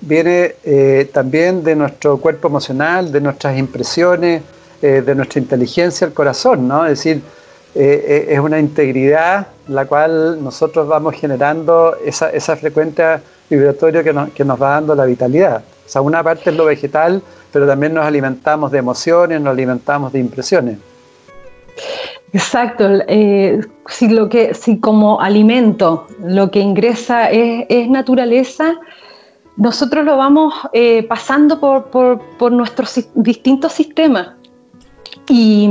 [0.02, 4.42] viene eh, también de nuestro cuerpo emocional, de nuestras impresiones,
[4.82, 6.84] eh, de nuestra inteligencia, el corazón, ¿no?
[6.84, 7.22] Decir,
[7.76, 14.12] eh, eh, es una integridad la cual nosotros vamos generando esa, esa frecuencia vibratoria que
[14.12, 15.64] nos, que nos va dando la vitalidad.
[15.86, 17.22] O sea, una parte es lo vegetal,
[17.54, 20.78] pero también nos alimentamos de emociones, nos alimentamos de impresiones.
[22.34, 28.76] Exacto, eh, si, lo que, si como alimento lo que ingresa es, naturaleza,
[29.58, 30.54] nosotros lo vamos
[31.08, 34.30] pasando por, por, por, nuestros distintos sistemas.
[35.28, 35.70] Y,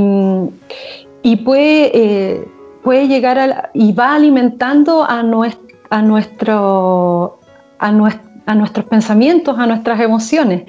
[1.21, 2.47] y puede, eh,
[2.83, 7.39] puede llegar a, y va alimentando a, a, nuestro,
[7.79, 10.63] a, nuestros pensamientos, a nuestras emociones.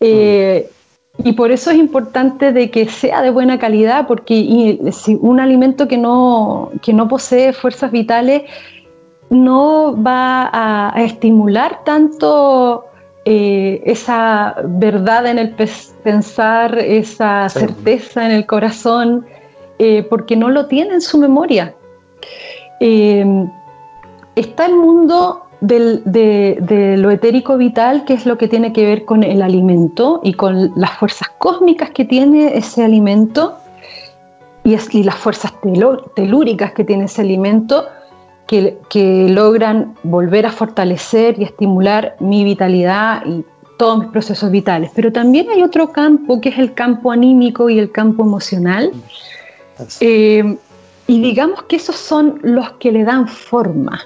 [0.00, 0.68] Eh,
[1.22, 5.86] y por eso es importante de que sea de buena calidad, porque si un alimento
[5.86, 8.42] que no, que no posee fuerzas vitales
[9.28, 12.86] no va a, estimular tanto
[13.24, 15.54] eh, esa verdad en el
[16.02, 19.26] pensar, esa certeza en el corazón,
[19.82, 21.74] eh, porque no lo tiene en su memoria.
[22.80, 23.24] Eh,
[24.36, 29.22] está el mundo de, lo etérico vital, que es lo que tiene que ver con
[29.22, 33.56] el alimento y con las fuerzas cósmicas que tiene ese alimento
[34.62, 35.54] y, las fuerzas
[36.14, 37.86] telúricas que tiene ese alimento,
[38.46, 43.46] que, que, logran volver a fortalecer y estimular mi vitalidad y
[43.78, 44.90] todos mis procesos vitales.
[44.94, 48.92] Pero también hay otro campo que es el campo anímico y el campo emocional
[50.00, 50.56] eh,
[51.06, 54.00] y digamos que esos son los que le dan forma.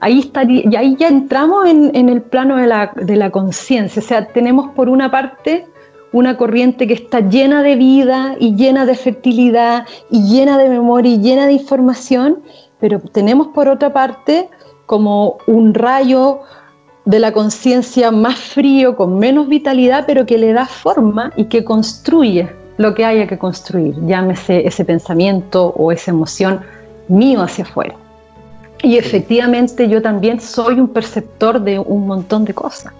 [0.00, 4.00] Ahí, estaría, y ahí ya entramos en, el plano de la, de la conciencia.
[4.00, 5.66] O sea, tenemos por una parte
[6.12, 11.12] una corriente que está llena de vida y llena de fertilidad y llena de memoria
[11.12, 12.42] y llena de información,
[12.78, 14.48] pero tenemos por otra parte
[14.86, 16.40] como un rayo
[17.04, 21.64] de la conciencia más frío, con menos vitalidad, pero que le da forma y que
[21.64, 26.60] construye lo que haya que construir, llámese ese pensamiento o esa emoción
[27.08, 27.94] mío hacia afuera.
[28.82, 32.92] Y efectivamente yo también soy un perceptor de un montón de cosas.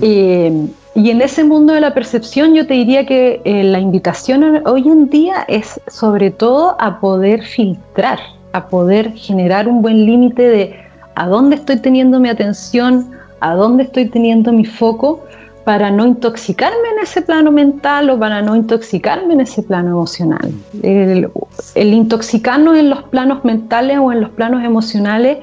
[0.00, 4.62] Eh, y en ese mundo de la percepción yo te diría que eh, la invitación
[4.66, 8.18] hoy en día es sobre todo a poder filtrar,
[8.52, 10.76] a poder generar un buen límite de
[11.14, 13.10] a dónde estoy teniendo mi atención,
[13.40, 15.20] a dónde estoy teniendo mi foco,
[15.64, 20.52] para no intoxicarme en ese plano mental o para no intoxicarme en ese plano emocional.
[20.82, 21.30] El,
[21.74, 25.38] intoxicarnos en los planos mentales o en los planos emocionales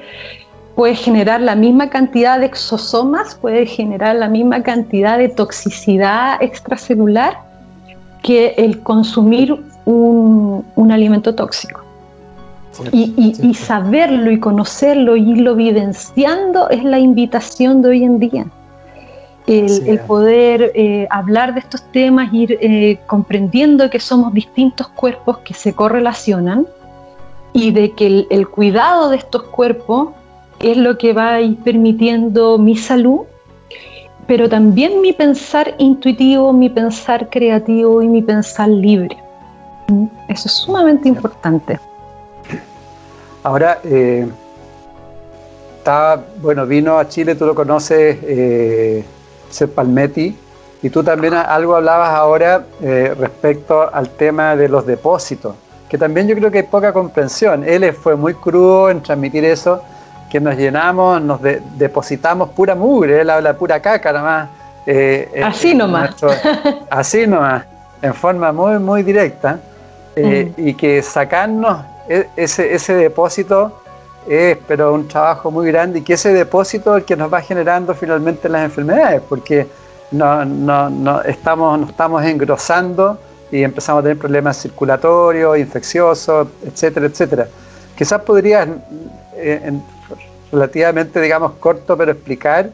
[0.74, 7.38] puede generar la misma cantidad de exosomas, puede generar la misma cantidad de toxicidad extracelular
[8.22, 11.80] que el consumir un, alimento tóxico.
[12.92, 18.46] y, y, saberlo y conocerlo y irlo vivenciando es la invitación de hoy en día
[19.50, 25.54] el, poder eh, hablar de estos temas, ir eh, comprendiendo que somos distintos cuerpos que
[25.54, 26.66] se correlacionan
[27.52, 30.10] y de que el, cuidado de estos cuerpos
[30.60, 33.22] es lo que va a ir permitiendo mi salud,
[34.28, 39.16] pero también mi pensar intuitivo, mi pensar creativo y mi pensar libre.
[39.88, 40.04] ¿Mm?
[40.28, 41.80] Eso es sumamente importante.
[43.42, 44.28] Ahora, eh,
[45.78, 48.18] está, bueno, vino a Chile, tú lo conoces,
[49.74, 50.36] Palmetti,
[50.82, 55.54] y tú también algo hablabas ahora eh, respecto al tema de los depósitos,
[55.88, 57.64] que también yo creo que hay poca comprensión.
[57.64, 59.82] Él fue muy crudo en transmitir eso,
[60.30, 61.40] que nos llenamos, nos
[61.76, 64.48] depositamos pura mugre, él habla pura caca nomás.
[64.86, 66.14] Eh, así nomás.
[66.90, 67.64] así nomás,
[68.00, 69.58] en forma muy, muy directa,
[70.16, 73.80] eh, y que sacarnos e, ese, ese depósito
[74.26, 77.40] es pero un trabajo muy grande y que ese depósito es el que nos va
[77.40, 79.66] generando finalmente las enfermedades, porque
[80.12, 83.18] no, no, no estamos, nos estamos engrosando
[83.50, 87.48] y empezamos a tener problemas circulatorios, infecciosos, etcétera, etcétera.
[87.96, 88.68] Quizás podrías,
[89.36, 89.82] eh, en,
[90.52, 92.70] relativamente, digamos, corto, pero explicar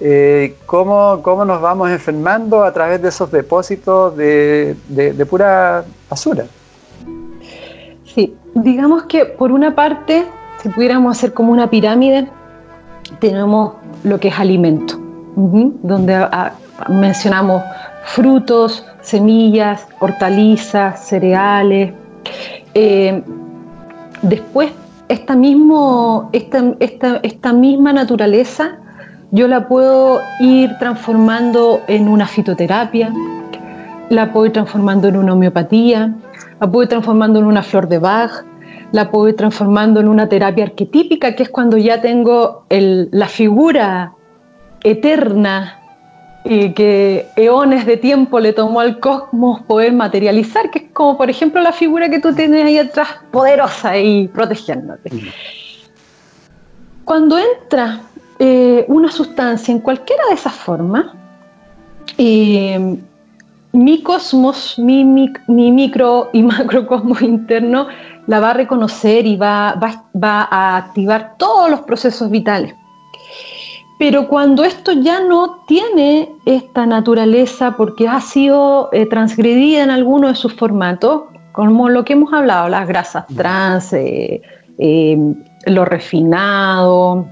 [0.00, 6.44] eh, cómo, cómo, nos vamos enfermando a través de esos depósitos de, de pura basura.
[8.04, 10.26] Sí, digamos que por una parte
[10.62, 12.28] si pudiéramos hacer como una pirámide,
[13.18, 14.98] tenemos lo que es alimento,
[15.36, 16.52] donde ah,
[16.88, 17.62] mencionamos
[18.04, 21.92] frutos, semillas, hortalizas, cereales.
[22.74, 23.22] Eh,
[24.22, 24.70] después,
[25.08, 26.74] esta, mismo, esta,
[27.22, 28.78] esta misma naturaleza
[29.32, 33.12] yo la puedo ir transformando en una fitoterapia,
[34.08, 36.14] la puedo ir transformando en una homeopatía,
[36.60, 38.44] la puedo ir transformando en una flor de Bach,
[38.92, 44.12] la puedo ir transformando en una terapia arquetípica, que es cuando ya tengo la figura
[44.82, 45.80] eterna
[46.44, 51.28] y que eones de tiempo le tomó al cosmos poder materializar, que es como por
[51.28, 55.10] ejemplo la figura que tú tienes ahí atrás, poderosa y protegiéndote.
[57.04, 58.00] Cuando entra
[58.38, 61.06] eh, una sustancia en cualquiera de esas formas,
[62.18, 62.96] eh,
[63.72, 67.88] mi cosmos, mi, mi, micro y macrocosmos interno
[68.26, 72.74] la va a reconocer y va, va, a activar todos los procesos vitales.
[73.98, 80.28] Pero cuando esto ya no tiene esta naturaleza porque ha sido eh, transgredida en alguno
[80.28, 81.22] de sus formatos,
[81.52, 84.42] como lo que hemos hablado, las grasas trans, eh,
[84.78, 85.16] eh,
[85.64, 87.26] lo refinado,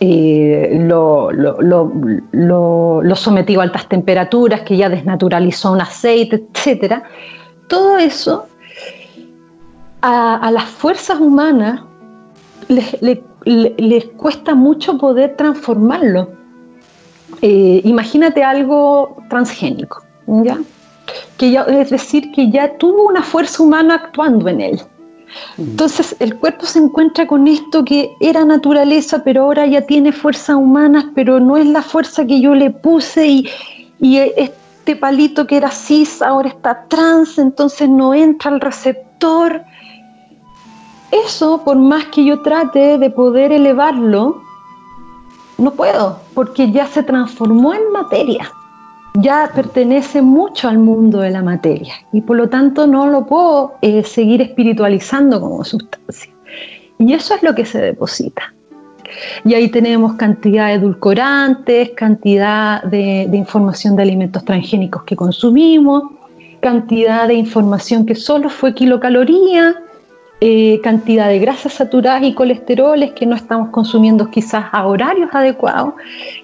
[0.00, 7.04] lo, lo, sometido a altas temperaturas, que ya desnaturalizó un aceite, etc.
[7.68, 8.47] Todo eso
[10.02, 11.80] a, las fuerzas humanas
[12.68, 16.30] les, cuesta mucho poder transformarlo.
[17.42, 20.58] Eh, imagínate algo transgénico, ¿ya?
[21.36, 24.80] Que ya, es decir, que ya tuvo una fuerza humana actuando en él.
[25.58, 30.56] Entonces el cuerpo se encuentra con esto que era naturaleza, pero ahora ya tiene fuerzas
[30.56, 33.48] humanas, pero no es la fuerza que yo le puse y,
[34.00, 39.62] y este palito que era cis ahora está trans, entonces no entra al receptor
[41.10, 44.42] eso, por más que yo trate de poder elevarlo,
[45.56, 48.50] no puedo, porque ya se transformó en materia,
[49.14, 53.74] ya pertenece mucho al mundo de la materia y por lo tanto no lo puedo
[53.82, 56.32] eh, seguir espiritualizando como sustancia.
[56.98, 58.54] Y eso es lo que se deposita.
[59.44, 66.04] Y ahí tenemos cantidad de edulcorantes, cantidad de, de información de alimentos transgénicos que consumimos,
[66.60, 69.74] cantidad de información que solo fue kilocaloría,
[70.40, 75.94] eh, cantidad de grasas saturadas y colesteroles que no estamos consumiendo quizás a horarios adecuados.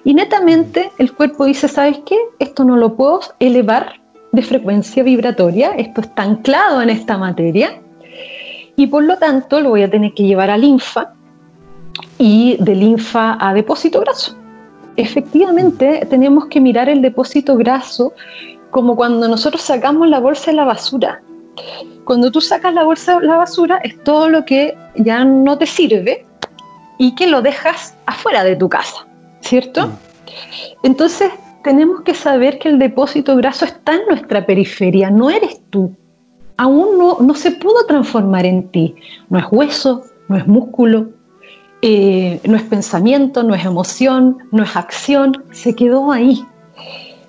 [0.03, 2.17] Y netamente el cuerpo dice, ¿sabes qué?
[2.39, 4.01] Esto no lo puedo elevar
[4.33, 7.79] de frecuencia vibratoria, esto está anclado en esta materia
[8.75, 11.13] y por lo tanto lo voy a tener que llevar a linfa
[12.17, 14.35] y de linfa a depósito graso.
[14.97, 18.11] Efectivamente, tenemos que mirar el depósito graso
[18.71, 21.21] como cuando nosotros sacamos la bolsa de la basura
[22.03, 25.65] cuando tú sacas la bolsa de la basura es todo lo que ya no te
[25.65, 26.25] sirve
[26.97, 29.05] y que lo dejas afuera de tu casa,
[29.41, 29.87] ¿cierto?
[29.87, 29.91] Mm.
[30.83, 31.31] Entonces,
[31.63, 35.95] tenemos que saber que el depósito graso está en nuestra periferia, no eres tú.
[36.57, 38.95] Aún no, no se pudo transformar en ti.
[39.29, 41.09] No es hueso, no es músculo,
[41.81, 46.45] eh, no es pensamiento, no es emoción, no es acción, se quedó ahí.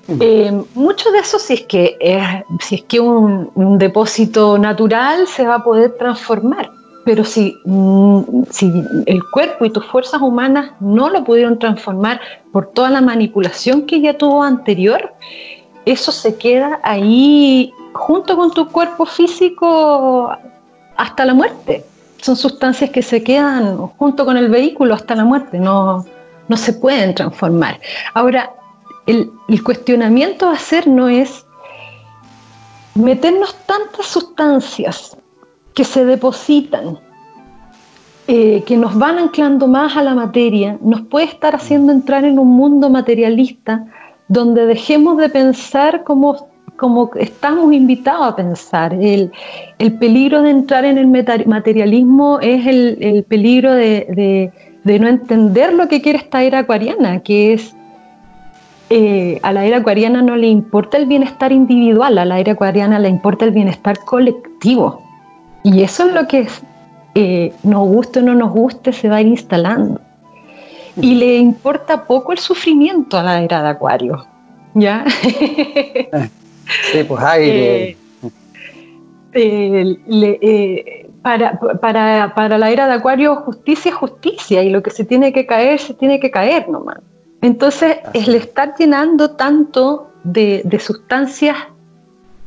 [0.09, 1.99] Eh, mucho de eso, si es que,
[2.61, 6.71] si es que un, depósito natural, se va a poder transformar.
[7.05, 8.73] Pero si, mm, si
[9.07, 12.21] el cuerpo y tus fuerzas humanas no lo pudieron transformar
[12.53, 15.13] por toda la manipulación que ya tuvo anterior,
[15.85, 20.31] eso se queda ahí junto con tu cuerpo físico
[20.97, 21.85] hasta la muerte.
[22.21, 26.05] Son sustancias que se quedan junto con el vehículo hasta la muerte, no,
[26.49, 27.79] no se pueden transformar.
[28.15, 28.53] Ahora,
[29.07, 31.47] el, cuestionamiento a hacer no es
[32.95, 35.17] meternos tantas sustancias
[35.75, 36.99] que se depositan,
[38.27, 42.39] eh, que nos van anclando más a la materia, nos puede estar haciendo entrar en
[42.39, 43.87] un mundo materialista
[44.29, 48.95] donde dejemos de pensar como, como estamos invitados a pensar.
[48.95, 49.31] El,
[50.01, 54.51] peligro de entrar en el materialismo es el, peligro de,
[54.83, 57.76] de, no entender lo que quiere esta era acuariana, que es
[58.89, 62.99] eh, a la era acuariana no le importa el bienestar individual, a la era acuariana
[62.99, 65.03] le importa el bienestar colectivo.
[65.65, 66.47] Y eso es lo que
[67.15, 70.01] eh, nos guste o no nos guste, se va a ir instalando.
[71.01, 74.25] Y le importa poco el sufrimiento a la era de Acuario.
[74.75, 75.05] ¿Ya?
[76.93, 77.97] sí, pues aire.
[79.35, 85.05] Eh, para, para, para la era de Acuario, justicia es justicia y lo que se
[85.05, 86.99] tiene que caer, se tiene que caer nomás.
[87.43, 91.57] Entonces, el estar llenando tanto de, sustancias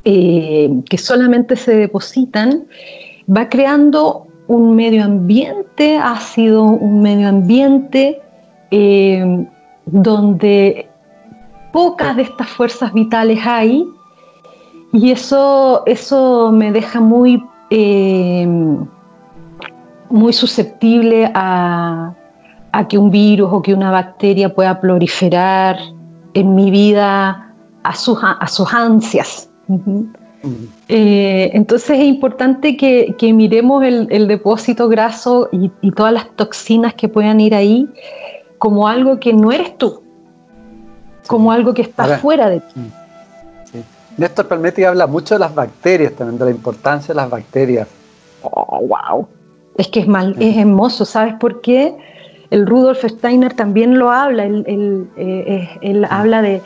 [0.03, 2.65] eh, que solamente se depositan
[3.29, 8.19] va creando un medio ambiente ácido, un medio ambiente
[8.71, 9.47] eh,
[9.85, 10.89] donde
[11.71, 13.85] pocas de estas fuerzas vitales hay
[14.91, 18.47] y eso, eso me deja muy, eh,
[20.09, 22.15] muy susceptible a,
[22.71, 25.77] a que un virus o que una bacteria pueda proliferar
[26.33, 27.53] en mi vida
[27.83, 29.49] a sus, a sus ansias.
[30.87, 37.39] Eh, entonces es importante que, miremos el, depósito graso y, todas las toxinas que puedan
[37.39, 37.89] ir ahí
[38.57, 40.03] como algo que no eres tú,
[41.27, 42.91] como algo que está fuera de ti.
[43.71, 43.83] Sí.
[44.17, 47.87] Néstor Palmetti habla mucho de las bacterias también, de la importancia de las bacterias.
[48.41, 49.27] Oh, wow.
[49.77, 51.95] Es que es, mal, es hermoso, ¿sabes por qué?
[52.51, 56.61] El Rudolf Steiner también lo habla, él, eh, habla de,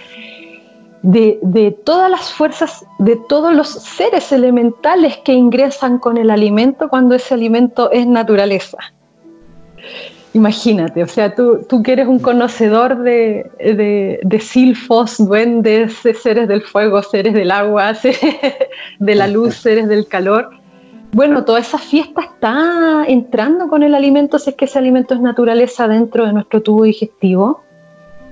[1.04, 7.16] de, todas las fuerzas, de todos los seres elementales que ingresan con el alimento cuando
[7.16, 8.78] ese alimento es naturaleza.
[10.34, 13.52] Imagínate, o sea, tú, tú que eres un conocedor de,
[14.24, 17.94] de, silfos, duendes, seres del fuego, seres del agua,
[19.00, 20.50] de la luz, seres del calor,
[21.14, 25.22] bueno, toda esa fiesta está entrando con el alimento, si es que ese alimento es
[25.22, 27.62] naturaleza dentro de nuestro tubo digestivo.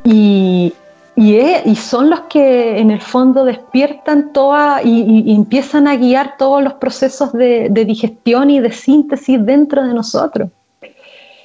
[0.04, 0.74] Y,
[1.16, 6.74] y, son los que en el fondo despiertan toda y, empiezan a guiar todos los
[6.74, 10.50] procesos de, digestión y de síntesis dentro de nosotros.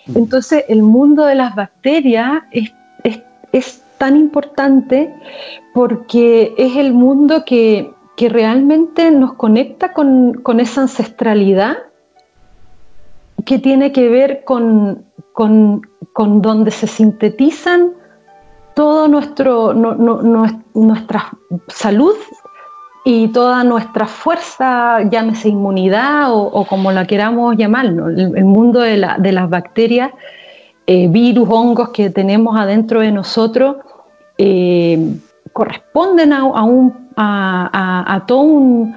[0.07, 0.17] Mm.
[0.17, 2.73] Entonces, el mundo de las bacterias es,
[3.53, 5.13] es tan importante
[5.75, 11.77] porque es el mundo que que realmente nos conecta con, esa ancestralidad
[13.45, 15.07] que tiene que ver con,
[16.17, 17.93] donde se sintetizan
[18.75, 21.31] toda nuestro, nuestra
[21.69, 22.15] salud
[23.05, 29.51] y toda nuestra fuerza, llámese inmunidad o, como la queramos llamar, el, mundo de, las
[29.51, 30.11] bacterias,
[30.87, 33.77] eh, virus, hongos que tenemos adentro de nosotros,
[34.39, 35.17] eh,
[35.57, 38.95] corresponden a, un a, todo un,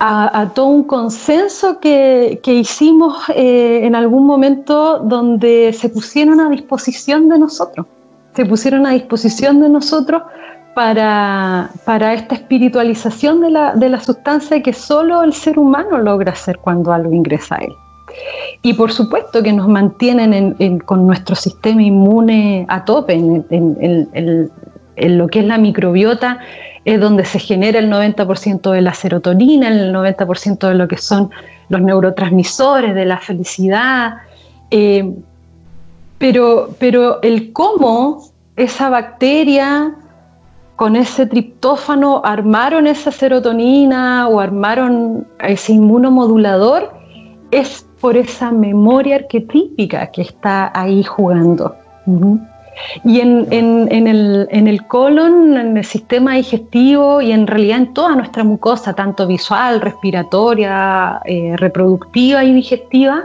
[0.00, 7.28] a, todo un consenso que, hicimos eh, en algún momento donde se pusieron a disposición
[7.28, 7.86] de nosotros,
[8.34, 10.22] se pusieron a disposición de nosotros
[10.74, 16.58] para, esta espiritualización de la, de la sustancia que solo el ser humano logra hacer
[16.58, 17.74] cuando algo ingresa a él.
[18.62, 24.50] Y por supuesto que nos mantienen con nuestro sistema inmune a tope, en,
[24.96, 26.38] lo que es la microbiota,
[26.84, 31.30] es donde se genera el 90% de la serotonina, el 90% de lo que son
[31.68, 34.14] los neurotransmisores de la felicidad.
[34.70, 35.14] Eh,
[36.18, 38.22] pero, pero el cómo
[38.56, 39.94] esa bacteria
[40.76, 46.92] con ese triptófano armaron esa serotonina o armaron ese inmunomodulador
[47.50, 51.76] es por esa memoria arquetípica que está ahí jugando.
[53.04, 58.94] Y en, el, colon, en el sistema digestivo y en realidad en toda nuestra mucosa,
[58.94, 63.24] tanto visual, respiratoria, eh, reproductiva y digestiva,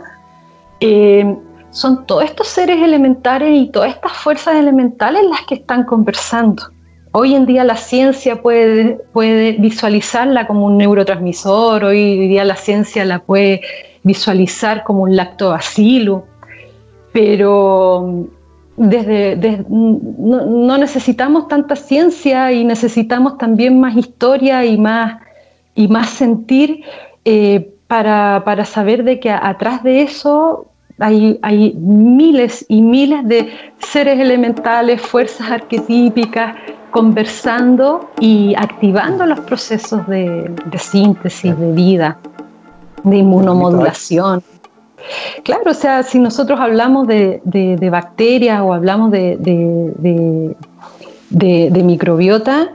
[0.80, 1.36] eh,
[1.72, 6.64] son todos estos seres elementales y todas estas fuerzas elementales las que están conversando.
[7.12, 13.04] Hoy en día la ciencia puede, puede visualizarla como un neurotransmisor, hoy día la ciencia
[13.04, 13.62] la puede
[14.04, 16.26] visualizar como un lactobacilo,
[17.12, 18.28] pero
[18.80, 25.22] desde, no, necesitamos tanta ciencia y necesitamos también más historia y más,
[25.76, 26.84] y más sentir
[27.26, 30.68] eh, para, para, saber de que atrás de eso
[30.98, 36.56] hay, hay, miles y miles de seres elementales, fuerzas arquetípicas,
[36.92, 42.18] conversando y activando los procesos de, síntesis, de vida,
[43.04, 44.42] de inmunomodulación.
[45.44, 50.56] Claro, o sea, si nosotros hablamos de, bacterias o hablamos de,
[51.84, 52.70] microbiota,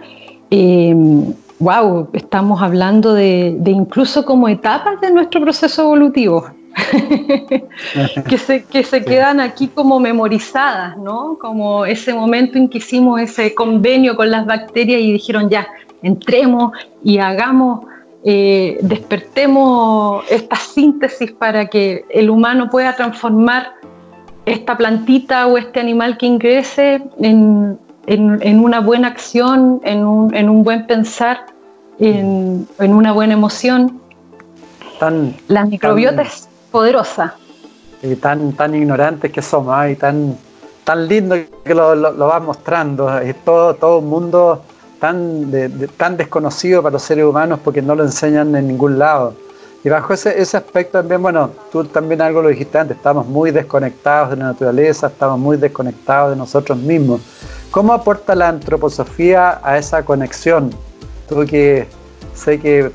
[1.58, 6.46] wow, em, estamos hablando de, incluso como etapas de nuestro proceso evolutivo.
[8.28, 11.38] que, se, que se quedan aquí como memorizadas, ¿no?
[11.40, 15.68] Como ese momento en que hicimos ese convenio con las bacterias y dijeron ya,
[16.02, 16.72] entremos
[17.04, 17.86] y hagamos,
[18.26, 23.74] eh, despertemos esta síntesis para que el humano pueda transformar
[24.46, 27.78] esta plantita o este animal que ingrese en,
[28.64, 31.44] una buena acción, en un, buen pensar,
[31.98, 34.00] en, una buena emoción.
[34.98, 37.34] Tan, las microbiotas poderosa.
[38.02, 40.36] Y tan, tan ignorantes que somos, y tan,
[40.84, 43.18] tan lindo que lo, lo, vas mostrando.
[43.18, 44.62] Es todo, todo un mundo
[45.05, 45.52] tan,
[45.98, 49.34] tan desconocido para los seres humanos porque no lo enseñan en ningún lado.
[49.84, 53.50] Y bajo ese, ese aspecto también, bueno, tú también algo lo dijiste antes, estamos muy
[53.50, 57.20] desconectados de la naturaleza, estamos muy desconectados de nosotros mismos.
[57.70, 60.70] ¿Cómo aporta la antroposofía a esa conexión?
[61.28, 61.86] Tú que
[62.34, 62.90] sé que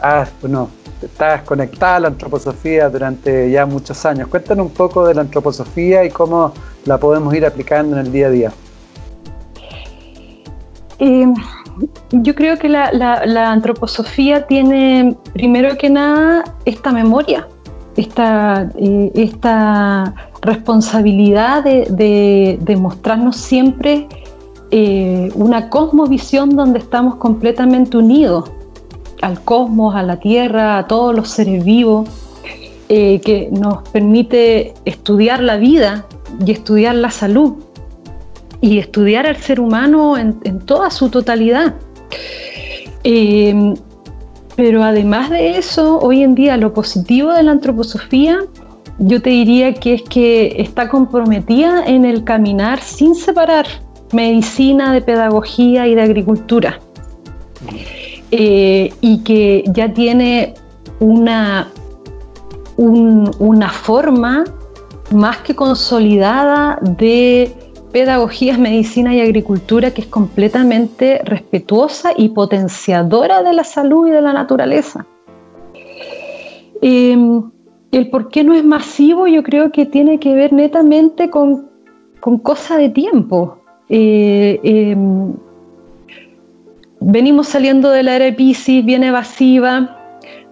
[0.00, 0.70] has, bueno,
[1.02, 4.28] estás conectada a la antroposofía durante ya muchos años.
[4.28, 6.54] Cuéntanos un poco de la antroposofía y cómo
[6.86, 8.52] la podemos ir aplicando en el día a día.
[12.10, 17.46] Yo creo que la, antroposofía tiene, primero que nada, esta memoria,
[17.96, 24.08] esta, eh, esta responsabilidad de, mostrarnos siempre
[24.70, 28.50] eh, una cosmovisión donde estamos completamente unidos
[29.22, 32.08] al cosmos, a la tierra, a todos los seres vivos,
[32.88, 36.06] eh, que nos permite estudiar la vida
[36.44, 37.54] y estudiar la salud
[38.60, 41.74] y estudiar al ser humano en, toda su totalidad.
[43.04, 43.74] Eh,
[44.56, 48.40] pero además de eso, hoy en día lo positivo de la antroposofía,
[48.98, 53.66] yo te diría que es que está comprometida en el caminar sin separar
[54.12, 56.80] medicina de pedagogía y de agricultura.
[58.30, 60.54] Eh, y que ya tiene
[61.00, 61.70] una,
[62.76, 64.44] una forma
[65.10, 67.54] más que consolidada de
[67.98, 74.22] pedagogías, medicina y agricultura que es completamente respetuosa y potenciadora de la salud y de
[74.22, 75.04] la naturaleza.
[76.80, 77.42] Em,
[77.90, 81.68] el por qué no es masivo yo creo que tiene que ver netamente con,
[82.20, 83.58] con cosa de tiempo.
[83.88, 85.32] Eh, em,
[87.00, 89.72] venimos saliendo de la era de Pisces, bien evasiva,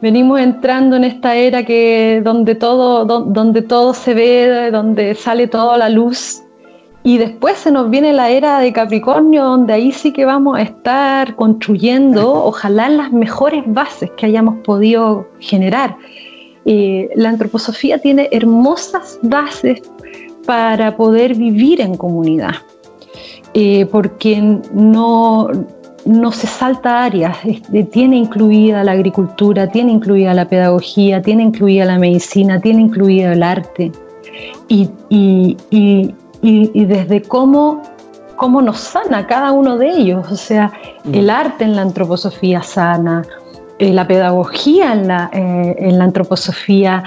[0.03, 5.79] venimos entrando en esta era que donde todo, donde todo se ve, donde sale toda
[5.79, 6.43] la luz.
[7.07, 10.63] Y después se nos viene la era de Capricornio, donde ahí sí que vamos a
[10.63, 15.97] estar construyendo, ojalá las mejores bases que hayamos podido generar.
[16.65, 19.83] Eh, la antroposofía tiene hermosas bases
[20.47, 22.57] para poder vivir en comunidad,
[23.55, 25.49] eh, porque no,
[26.07, 27.39] no se salta áreas,
[27.93, 33.45] tiene incluida la agricultura, tiene incluida la pedagogía, tiene incluida la medicina, tiene incluida el
[33.45, 33.93] arte.
[34.69, 34.91] Y,
[36.87, 37.83] desde cómo,
[38.37, 40.73] cómo nos sana cada uno de ellos, o sea,
[41.05, 41.15] mm.
[41.15, 43.23] el arte en la antroposofía sana,
[43.79, 47.05] eh, la pedagogía en la, eh, en la antroposofía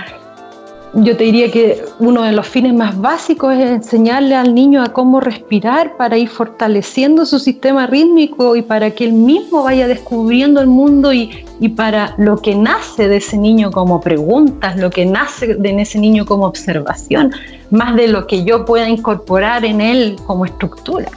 [0.93, 4.91] yo te diría que uno de los fines más básicos es enseñarle al niño a
[4.91, 10.61] cómo respirar para ir fortaleciendo su sistema rítmico y para que él mismo vaya descubriendo
[10.61, 15.55] el mundo y, para lo que nace de ese niño como preguntas, lo que nace
[15.55, 17.31] de ese niño como observación,
[17.69, 21.09] más de lo que yo pueda incorporar en él como estructura.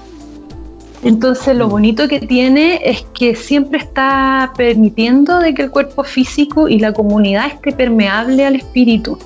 [1.02, 6.68] Entonces lo bonito que tiene es que siempre está permitiendo de que el cuerpo físico
[6.68, 9.18] y la comunidad esté permeable al espíritu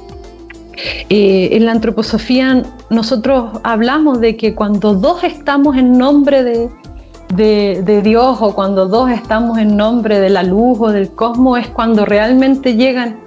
[1.08, 6.70] Eh, en la antroposofía nosotros hablamos de que cuando dos estamos en nombre de,
[7.34, 11.68] de, Dios o cuando dos estamos en nombre de la luz o del cosmos es
[11.68, 13.20] cuando realmente llegan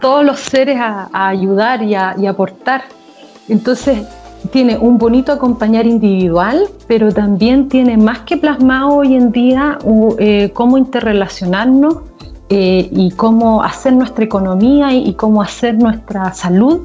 [0.00, 2.82] todos los seres a, ayudar y a, aportar.
[3.48, 4.02] Entonces
[4.50, 9.78] tiene un bonito acompañar individual, pero también tiene más que plasmado hoy en día
[10.18, 12.11] eh, cómo interrelacionarnos
[12.54, 16.82] eh, y cómo hacer nuestra economía y, cómo hacer nuestra salud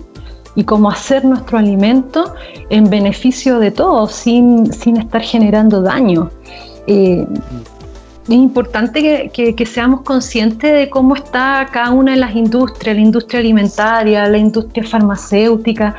[0.55, 2.34] y cómo hacer nuestro alimento
[2.70, 6.30] en beneficio de todos, sin, sin estar generando daño.
[6.88, 7.28] Eh,
[8.24, 13.41] es importante que, seamos conscientes de cómo está cada una de las industrias, la industria
[13.41, 15.97] alimentaria, la industria farmacéutica,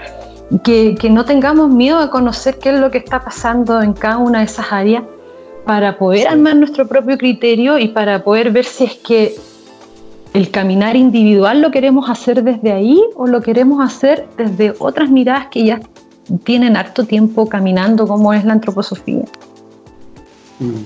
[0.65, 4.17] que, que no tengamos miedo a conocer qué es lo que está pasando en cada
[4.17, 5.03] una de esas áreas
[5.67, 9.37] para poder armar nuestro propio criterio y para poder ver si es que
[10.35, 15.47] el caminar individual lo queremos hacer desde ahí o lo queremos hacer desde otras miradas
[15.51, 15.81] que ya
[16.45, 19.25] tienen harto tiempo caminando, como es la antroposofía.
[20.59, 20.83] Mm.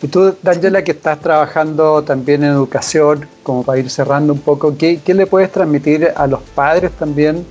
[0.00, 4.76] Y tú, Daniela, que estás trabajando también en educación, como para ir cerrando un poco,
[4.78, 7.44] ¿qué, ¿qué, le puedes transmitir a los padres también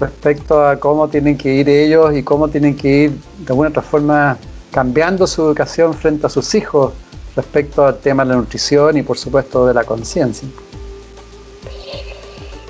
[0.00, 3.82] respecto a cómo tienen que ir ellos y cómo tienen que ir de alguna otra
[3.82, 4.36] forma
[4.72, 6.92] cambiando su educación frente a sus hijos?
[7.36, 10.48] Respecto al tema de la nutrición y por supuesto de la conciencia?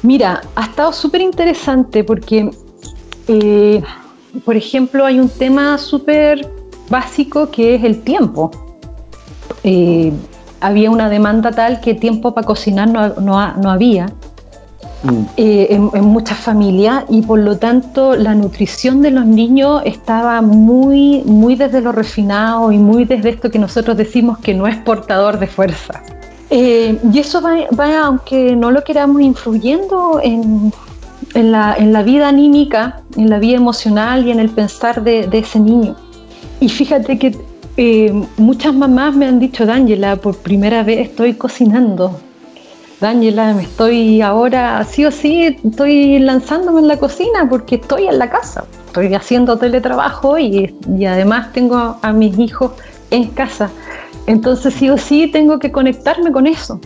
[0.03, 2.51] Mira, ha estado súper interesante porque,
[3.27, 3.83] eh,
[4.45, 6.51] por ejemplo, hay un tema súper
[6.91, 8.51] básico que es el tiempo.
[9.63, 10.13] Eh,
[10.61, 14.07] había una demanda tal que tiempo para cocinar no había.
[15.37, 21.23] Eh, en, muchas familias y por lo tanto la nutrición de los niños estaba muy,
[21.27, 25.39] muy desde lo refinado y muy desde esto que nosotros decimos que no es portador
[25.39, 26.03] de fuerza.
[26.49, 30.73] Eh, y eso va, aunque no lo queramos, influyendo en,
[31.35, 35.29] en, la, en, la, vida anímica, en la vida emocional y en el pensar de,
[35.33, 35.97] ese niño.
[36.61, 37.37] Y fíjate que
[37.77, 42.19] eh, muchas mamás me han dicho, D'Angela, por primera vez estoy cocinando
[43.01, 48.19] Daniela, me estoy ahora, sí o sí, estoy lanzándome en la cocina porque estoy en
[48.19, 52.73] la casa, estoy haciendo teletrabajo y, y además tengo a mis hijos
[53.11, 53.71] en casa.
[54.27, 56.81] Entonces sí o sí tengo que conectarme con eso.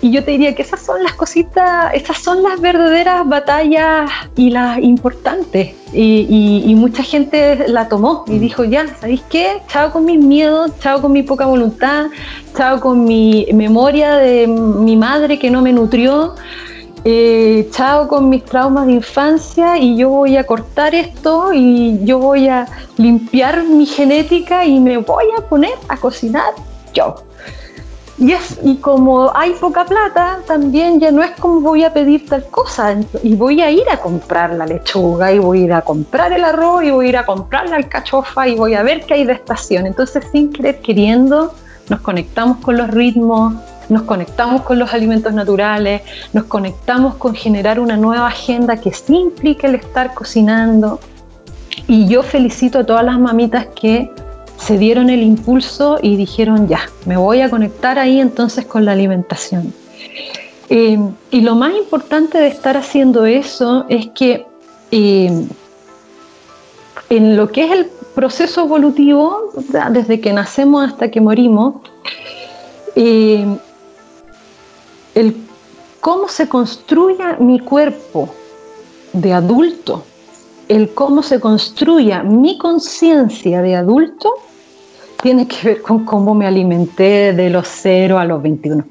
[0.00, 4.50] Y yo te diría que esas son las cositas, esas son las verdaderas batallas y
[4.50, 5.74] las importantes.
[5.92, 9.60] Y, mucha gente la tomó y dijo, ya, ¿sabéis qué?
[9.66, 12.06] Chao con mis miedos, chao con mi poca voluntad,
[12.56, 16.36] chao con mi memoria de mi madre que no me nutrió,
[17.04, 22.18] eh, chao con mis traumas de infancia y yo voy a cortar esto y yo
[22.18, 26.52] voy a limpiar mi genética y me voy a poner a cocinar
[26.94, 27.27] yo.
[28.18, 32.28] Y, es, y como hay poca plata, también ya no es como voy a pedir
[32.28, 32.96] tal cosa.
[33.22, 36.44] Y voy a ir a comprar la lechuga, y voy a ir a comprar el
[36.44, 39.24] arroz, y voy a ir a comprar la alcachofa, y voy a ver qué hay
[39.24, 39.86] de estación.
[39.86, 41.54] Entonces, sin querer queriendo,
[41.88, 43.54] nos conectamos con los ritmos,
[43.88, 46.02] nos conectamos con los alimentos naturales,
[46.32, 51.00] nos conectamos con generar una nueva agenda que sí implica el estar cocinando.
[51.86, 54.10] Y yo felicito a todas las mamitas que
[54.58, 58.92] se dieron el impulso y dijeron, ya, me voy a conectar ahí entonces con la
[58.92, 59.72] alimentación.
[60.68, 60.98] Eh,
[61.30, 64.46] y lo más importante de estar haciendo eso es que
[64.90, 65.46] eh,
[67.08, 69.52] en lo que es el proceso evolutivo,
[69.90, 71.76] desde que nacemos hasta que morimos,
[72.96, 73.46] eh,
[75.14, 75.36] el
[76.00, 78.28] cómo se construya mi cuerpo
[79.12, 80.04] de adulto,
[80.68, 84.34] el cómo se construya mi conciencia de adulto,
[85.22, 88.84] tiene que ver con cómo me alimenté de los 0 a los 21.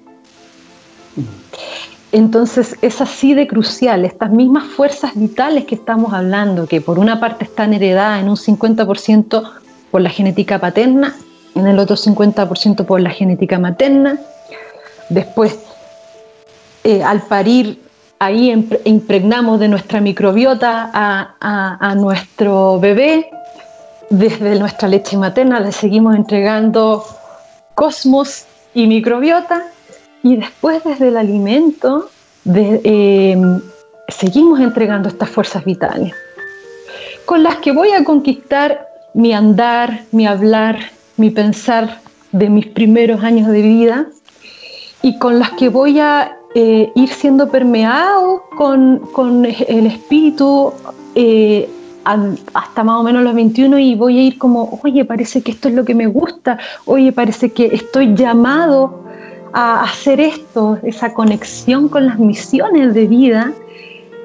[2.12, 7.20] Entonces es así de crucial, estas mismas fuerzas vitales que estamos hablando, que por una
[7.20, 9.52] parte están heredadas en un 50%
[9.92, 11.16] por la genética paterna,
[11.56, 14.20] en el otro 50% por la genética materna,
[15.10, 15.60] después
[16.84, 17.82] eh, al parir
[18.20, 18.52] ahí
[18.86, 23.30] impregnamos de nuestra microbiota a nuestro bebé,
[24.10, 27.04] desde nuestra leche materna le seguimos entregando
[27.76, 29.64] cosmos y microbiota
[30.24, 32.10] y después desde el alimento
[32.46, 33.62] em,
[34.08, 36.14] seguimos entregando estas fuerzas vitales
[37.26, 40.80] con las que voy a conquistar mi andar, mi hablar,
[41.18, 42.00] mi pensar
[42.32, 44.08] de mis primeros años de vida
[45.02, 50.74] y con las que voy a eh, ir siendo permeado con, el espíritu
[51.16, 51.70] eh,
[52.54, 55.68] hasta más o menos los 21 y voy a ir como, oye, parece que esto
[55.68, 59.04] es lo que me gusta, oye, parece que estoy llamado
[59.54, 63.52] a hacer esto, esa conexión con las misiones de vida,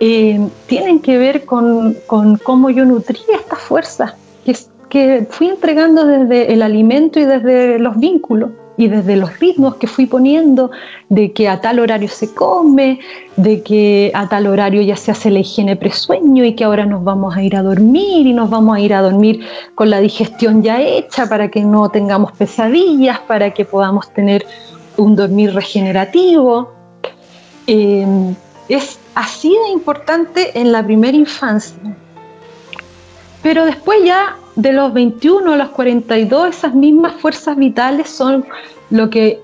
[0.00, 1.96] eh, tienen que ver con,
[2.42, 4.14] cómo yo nutría estas fuerzas
[4.44, 4.56] que,
[4.88, 9.86] que fui entregando desde el alimento y desde los vínculos y desde los ritmos que
[9.86, 10.70] fui poniendo,
[11.08, 13.00] de que a tal horario se come,
[13.36, 17.04] de que a tal horario ya se hace la higiene presueño y que ahora nos
[17.04, 19.44] vamos a ir a dormir y nos vamos a ir a dormir
[19.74, 24.46] con la digestión ya hecha para que no tengamos pesadillas, para que podamos tener
[24.96, 26.72] un dormir regenerativo.
[27.66, 28.34] Eh,
[28.68, 31.78] es así de importante en la primera infancia.
[33.42, 38.44] Pero después ya de los 21 a los 42, esas mismas fuerzas vitales son
[38.90, 39.40] lo que,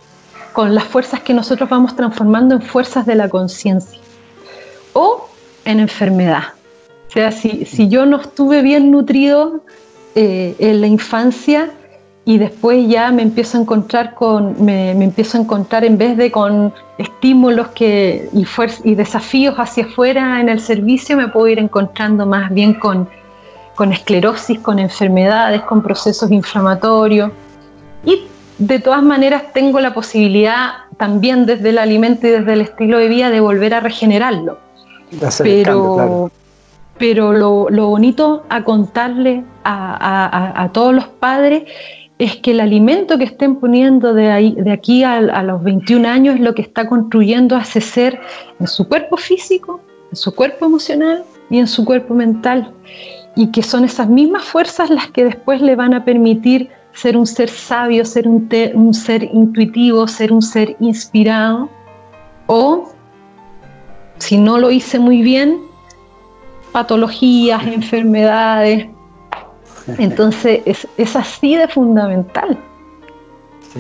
[0.53, 3.99] con las fuerzas que nosotros vamos transformando en fuerzas de la conciencia
[4.93, 5.29] o
[5.65, 6.45] en enfermedad.
[7.09, 9.63] O sea, si, si yo no estuve bien nutrido
[10.15, 11.71] eh, en la infancia
[12.25, 16.31] y después ya me empiezo a encontrar con, me, empiezo a encontrar en vez de
[16.31, 18.45] con estímulos que, y,
[18.85, 23.09] y desafíos hacia afuera en el servicio, me puedo ir encontrando más bien con
[23.79, 27.31] con esclerosis, con enfermedades, con procesos inflamatorios.
[28.05, 28.25] Y
[28.59, 33.07] de todas maneras tengo la posibilidad también desde el alimento y desde el estilo de
[33.07, 34.59] vida de volver a regenerarlo.
[35.39, 36.29] pero
[36.99, 41.63] pero lo, bonito a contarle a, todos los padres
[42.19, 46.09] es que el alimento que estén poniendo de, ahí, de aquí a, a, los 21
[46.09, 48.21] años es lo que está construyendo a ese ser
[48.59, 52.75] en su cuerpo físico, en su cuerpo emocional y en su cuerpo mental
[53.39, 57.25] y que son esas mismas fuerzas las que después le van a permitir ser un
[57.25, 61.69] ser sabio, ser un, un ser intuitivo, ser un ser inspirado,
[62.49, 62.91] o
[64.19, 65.61] si no lo hice muy bien,
[66.73, 68.89] patologías, enfermedades.
[69.99, 70.63] Entonces
[70.97, 72.59] es, así de fundamental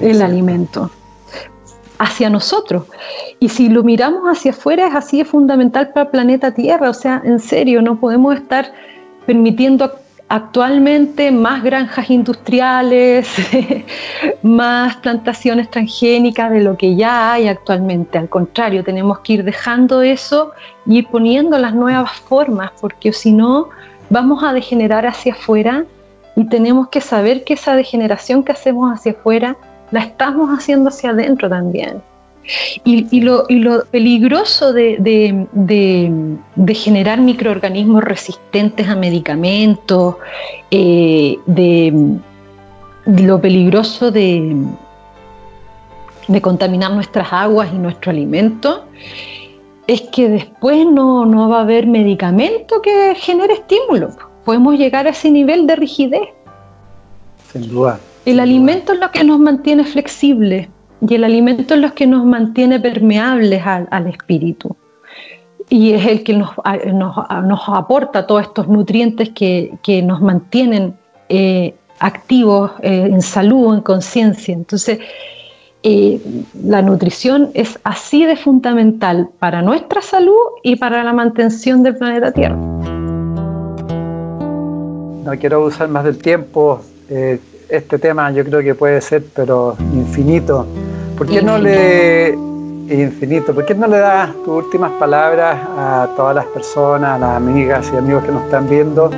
[0.01, 0.89] el alimento
[1.99, 2.85] hacia nosotros.
[3.41, 6.91] Y si lo miramos hacia afuera, es así de fundamental para el planeta Tierra.
[6.91, 8.73] O sea, en serio, no podemos estar
[9.29, 9.93] permitiendo
[10.26, 13.29] actualmente más granjas industriales,
[14.43, 18.16] más plantaciones transgénicas de lo que ya hay actualmente.
[18.16, 20.53] Al contrario, tenemos que ir dejando eso
[20.87, 23.68] y ir poniendo las nuevas formas, porque si no,
[24.09, 25.85] vamos a degenerar hacia afuera
[26.35, 29.59] y tenemos que saber que esa degeneración que hacemos hacia afuera
[29.91, 32.01] la estamos haciendo hacia adentro también.
[32.84, 33.46] Y, lo,
[33.90, 35.46] peligroso de,
[36.74, 40.16] generar microorganismos resistentes a medicamentos,
[40.70, 42.18] eh, de,
[43.07, 44.57] lo peligroso de,
[46.40, 48.84] contaminar nuestras aguas y nuestro alimento,
[49.86, 54.11] es que después no, no va a haber medicamento que genere estímulo.
[54.44, 56.28] Podemos llegar a ese nivel de rigidez.
[57.53, 57.99] Sin duda.
[58.24, 60.68] El alimento es lo que nos mantiene flexibles
[61.01, 64.76] y el alimento es lo que nos mantiene permeables al, espíritu.
[65.68, 66.51] Y es el que nos,
[66.92, 70.94] nos, aporta todos estos nutrientes que, nos mantienen
[71.28, 74.55] eh, activos eh, en salud, en conciencia.
[74.55, 74.99] Entonces,
[75.82, 76.20] eh,
[76.64, 80.34] la nutrición es así de fundamental para nuestra salud
[80.64, 82.57] y para la mantención del planeta Tierra.
[85.24, 86.80] No quiero usar más del tiempo.
[87.68, 90.66] este tema yo creo que puede ser, pero infinito.
[91.19, 92.39] ¿Por qué no le
[92.89, 93.53] infinito?
[93.53, 97.91] ¿Por qué no le das tus últimas palabras a todas las personas, a las amigas
[97.93, 99.11] y amigos que nos están viendo,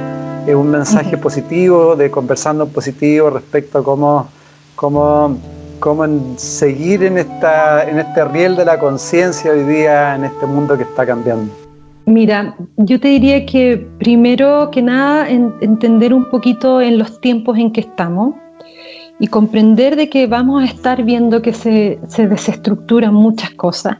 [0.48, 4.28] un mensaje positivo, de conversando positivo respecto a cómo,
[4.76, 5.36] cómo,
[5.78, 6.06] cómo
[6.38, 10.84] seguir en, esta, en este riel de la conciencia hoy día en este mundo que
[10.84, 11.52] está cambiando?
[12.06, 17.70] Mira, yo te diría que primero que nada entender un poquito en los tiempos en
[17.70, 18.34] que estamos
[19.20, 23.98] y comprender de que vamos a estar viendo que se, desestructuran muchas cosas,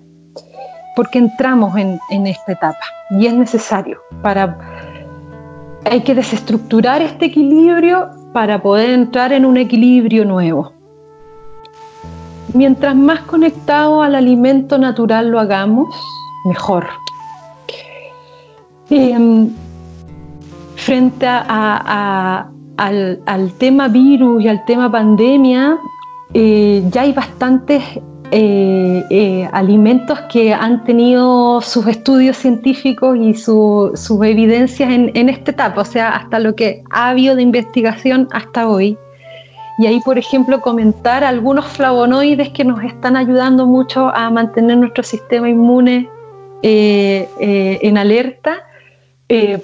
[0.96, 4.58] porque entramos en, esta etapa y es necesario para...
[5.90, 10.72] Hay que desestructurar este equilibrio para poder entrar en un equilibrio nuevo.
[12.52, 15.88] Mientras más conectado al alimento natural lo hagamos,
[16.44, 16.86] mejor.
[18.90, 19.50] Em,
[20.76, 22.50] frente a,
[22.80, 25.78] al, tema virus y al tema pandemia,
[26.32, 27.82] eh, ya hay bastantes
[28.32, 35.50] eh, eh, alimentos que han tenido sus estudios científicos y sus evidencias en, en, esta
[35.50, 38.96] etapa, o sea, hasta lo que ha habido de investigación hasta hoy.
[39.78, 45.02] Y ahí, por ejemplo, comentar algunos flavonoides que nos están ayudando mucho a mantener nuestro
[45.02, 46.08] sistema inmune
[46.62, 48.69] en alerta.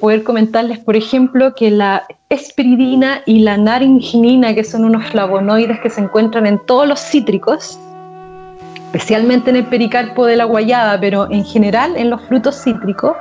[0.00, 5.90] Poder comentarles, por ejemplo, que la espiridina y la naringinina, que son unos flavonoides que
[5.90, 7.76] se encuentran en todos los cítricos,
[8.86, 13.16] especialmente en el pericarpo de la guayaba, pero en general en los frutos cítricos,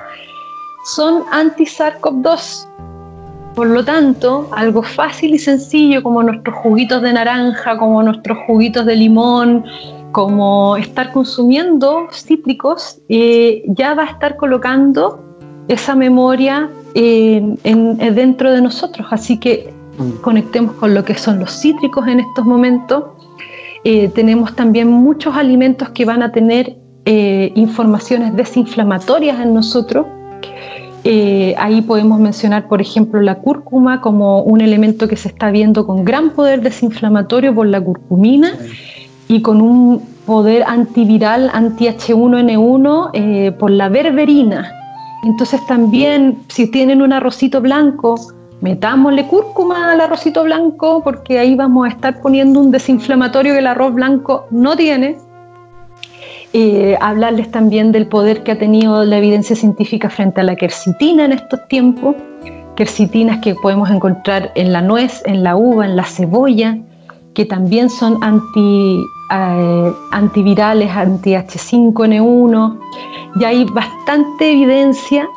[0.95, 2.67] son anti-SARS-CoV-2.
[3.55, 8.85] Por lo tanto, algo fácil y sencillo como nuestros juguitos de naranja, como nuestros juguitos
[8.85, 9.65] de limón,
[10.11, 15.24] como estar consumiendo cítricos, eh, ya va a estar colocando
[15.67, 17.41] esa memoria eh,
[18.13, 19.07] dentro de nosotros.
[19.11, 20.21] Así que mm.
[20.21, 23.03] conectemos con lo que son los cítricos en estos momentos.
[23.83, 30.07] Eh, tenemos también muchos alimentos que van a tener informaciones desinflamatorias en nosotros
[31.07, 35.85] eh, ahí podemos mencionar, por ejemplo, la cúrcuma como un elemento que se está viendo
[35.85, 38.53] con gran poder desinflamatorio por la curcumina
[39.27, 44.71] y con un poder antiviral anti-H1N1 eh, por la berberina.
[45.25, 48.15] Entonces también, si tienen un arrocito blanco,
[48.61, 53.67] metámosle cúrcuma al arrocito blanco porque ahí vamos a estar poniendo un desinflamatorio que el
[53.67, 55.17] arroz blanco no tiene.
[57.01, 61.33] Hablarles también del poder que ha tenido la evidencia científica frente a la quercitina en
[61.33, 62.15] estos tiempos,
[62.77, 66.77] quercitinas que podemos encontrar en la nuez, en la uva, en la cebolla,
[67.33, 69.03] que también son anti,
[69.57, 72.79] eh, antivirales, anti-H5N1,
[73.39, 75.27] y hay bastante evidencia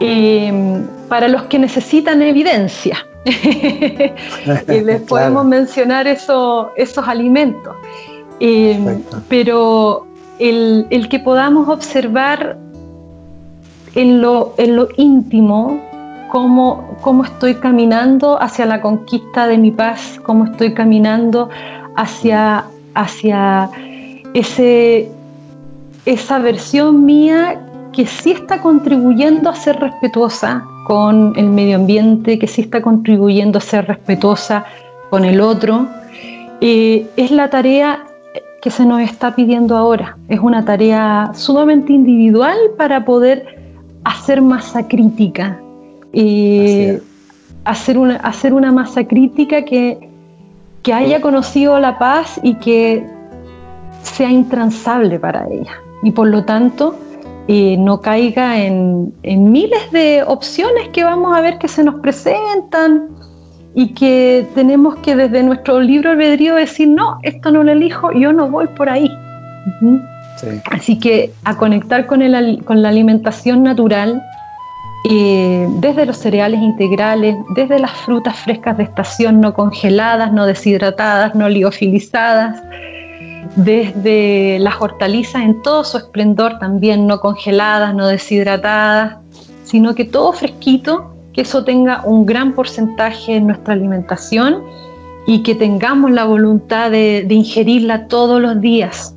[0.00, 2.98] eh, para los que necesitan evidencia.
[3.24, 7.76] y les podemos mencionar esos alimentos.
[9.28, 10.06] pero
[10.40, 12.56] el, que podamos observar
[13.94, 15.80] en lo, en lo íntimo
[16.30, 21.50] cómo, cómo, estoy caminando hacia la conquista de mi paz, cómo estoy caminando
[21.96, 22.64] hacia,
[23.00, 23.70] hacia
[24.34, 25.10] ese,
[26.06, 27.60] esa versión mía
[27.92, 33.58] que sí está contribuyendo a ser respetuosa con el medio ambiente, que sí está contribuyendo
[33.58, 34.64] a ser respetuosa
[35.10, 35.86] con el otro.
[36.60, 38.04] Eh, es la tarea
[38.62, 40.16] que se nos está pidiendo ahora.
[40.28, 43.58] Es una tarea sumamente individual para poder
[44.04, 45.58] hacer masa crítica.
[46.12, 46.98] y
[47.64, 50.09] hacer, una, hacer una masa crítica que,
[50.88, 53.06] haya conocido la paz y que
[54.02, 55.72] sea intransable para ella.
[56.02, 56.96] Y por lo tanto,
[57.48, 61.96] eh, no caiga en, en, miles de opciones que vamos a ver que se nos
[61.96, 63.08] presentan
[63.74, 68.32] y que tenemos que desde nuestro libro albedrío decir, no, esto no lo elijo, yo
[68.32, 69.10] no voy por ahí.
[70.70, 74.22] Así que a conectar con, el, con la alimentación natural,
[75.08, 81.34] eh, desde los cereales integrales, desde las frutas frescas de estación no congeladas, no deshidratadas,
[81.34, 82.62] no liofilizadas,
[83.56, 89.16] desde las hortalizas en todo su esplendor también no congeladas, no deshidratadas,
[89.64, 94.62] sino que todo fresquito que eso tenga un gran porcentaje en nuestra alimentación
[95.26, 99.14] y que tengamos la voluntad de, ingerirla todos los días,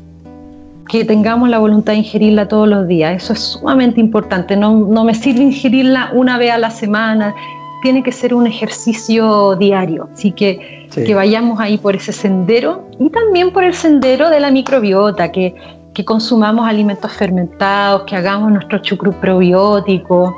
[0.89, 3.23] que tengamos la voluntad de ingerirla todos los días.
[3.23, 4.55] Eso es sumamente importante.
[4.55, 7.33] No, me sirve ingerirla una vez a la semana,
[7.81, 10.09] tiene que ser un ejercicio diario.
[10.13, 14.51] Así que, que vayamos ahí por ese sendero y también por el sendero de la
[14.51, 15.55] microbiota, que,
[15.93, 20.33] que consumamos alimentos fermentados, que hagamos nuestro chucrut probiótico,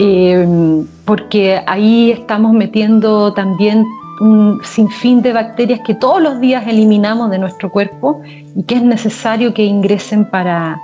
[0.00, 3.84] eh, porque ahí estamos metiendo también
[4.22, 8.22] un sinfín de bacterias que todos los días eliminamos de nuestro cuerpo
[8.54, 10.80] y que es necesario que ingresen para,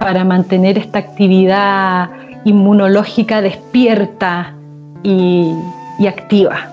[0.00, 2.08] para mantener esta actividad
[2.44, 4.54] inmunológica despierta
[5.02, 5.54] y,
[6.08, 6.70] activa.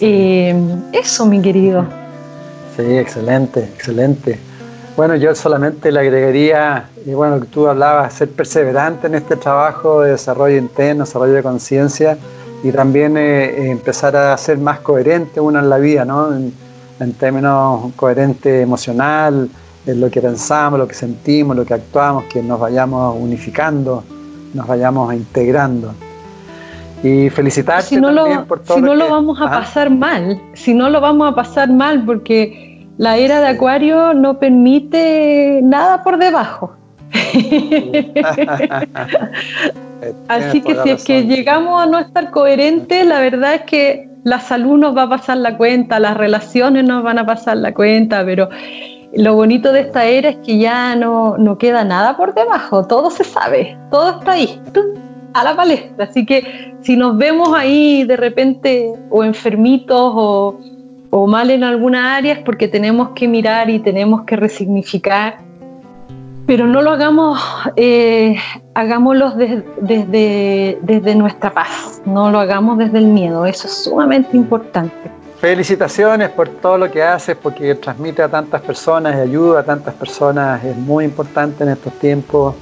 [0.00, 0.54] Eh,
[0.92, 1.84] eso, mi querido.
[2.76, 4.38] Sí, excelente, excelente.
[4.96, 10.12] Bueno, yo solamente le agregaría, y bueno, tú hablabas, ser perseverante en este trabajo de
[10.12, 12.16] desarrollo interno, desarrollo de conciencia
[12.66, 16.34] y también eh, empezar a ser más coherente uno en la vida, ¿no?
[16.34, 16.52] En,
[17.12, 19.48] términos coherente emocional,
[19.86, 24.02] en lo que pensamos, lo que sentimos, lo que actuamos, que nos vayamos unificando,
[24.52, 25.92] nos vayamos integrando.
[27.04, 28.78] Y felicitarte si no también lo, por todo.
[28.78, 32.88] Si no lo vamos a pasar mal, si no lo vamos a pasar mal, porque
[32.98, 36.72] la era de Acuario no permite nada por debajo.
[40.28, 44.40] Así que si es que llegamos a no estar coherentes, la verdad es que la
[44.40, 48.24] salud nos va a pasar la cuenta, las relaciones nos van a pasar la cuenta,
[48.24, 48.48] pero
[49.14, 53.10] lo bonito de esta era es que ya no, no queda nada por debajo, todo
[53.10, 54.60] se sabe, todo está ahí,
[55.32, 56.04] a la palestra.
[56.04, 60.58] Así que si nos vemos ahí de repente o enfermitos o
[61.10, 65.38] o mal en alguna área es porque tenemos que mirar y tenemos que resignificar,
[66.46, 67.40] pero no lo hagamos,
[67.76, 68.36] eh,
[69.80, 74.94] desde, desde nuestra paz, no lo hagamos desde el miedo, eso es sumamente importante.
[75.40, 79.94] Felicitaciones por todo lo que haces, porque transmite a tantas personas y ayuda a tantas
[79.94, 82.54] personas, es muy importante en estos tiempos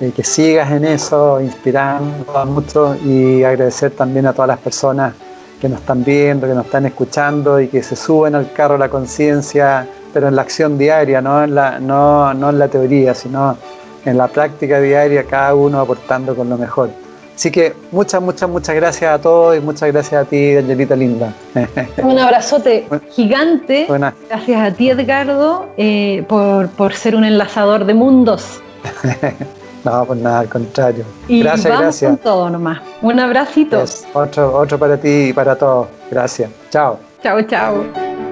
[0.00, 3.00] eh, que sigas en eso, inspirando a muchos.
[3.04, 5.14] Y agradecer también a todas las personas
[5.60, 8.88] que nos están viendo, que nos están escuchando y que se suben al carro la
[8.88, 13.56] conciencia, pero en la acción diaria, no en la, no, no en la teoría, sino
[14.04, 16.90] en la práctica diaria, cada uno aportando con lo mejor.
[17.34, 21.32] Así que muchas, muchas, muchas gracias a todos y muchas gracias a ti, Angelita Linda.
[22.02, 23.86] Un abrazote gigante.
[24.28, 28.60] Gracias a ti, Edgardo, eh, por, por ser un enlazador de mundos.
[29.84, 31.04] No, pues nada, al contrario.
[31.26, 32.10] Y gracias, vamos gracias.
[32.10, 32.80] con todo nomás.
[33.00, 33.82] Un abracito.
[34.12, 35.88] otro, otro para ti y para todos.
[36.08, 36.50] Gracias.
[36.70, 37.00] Chao.
[37.20, 38.31] Chao, chao.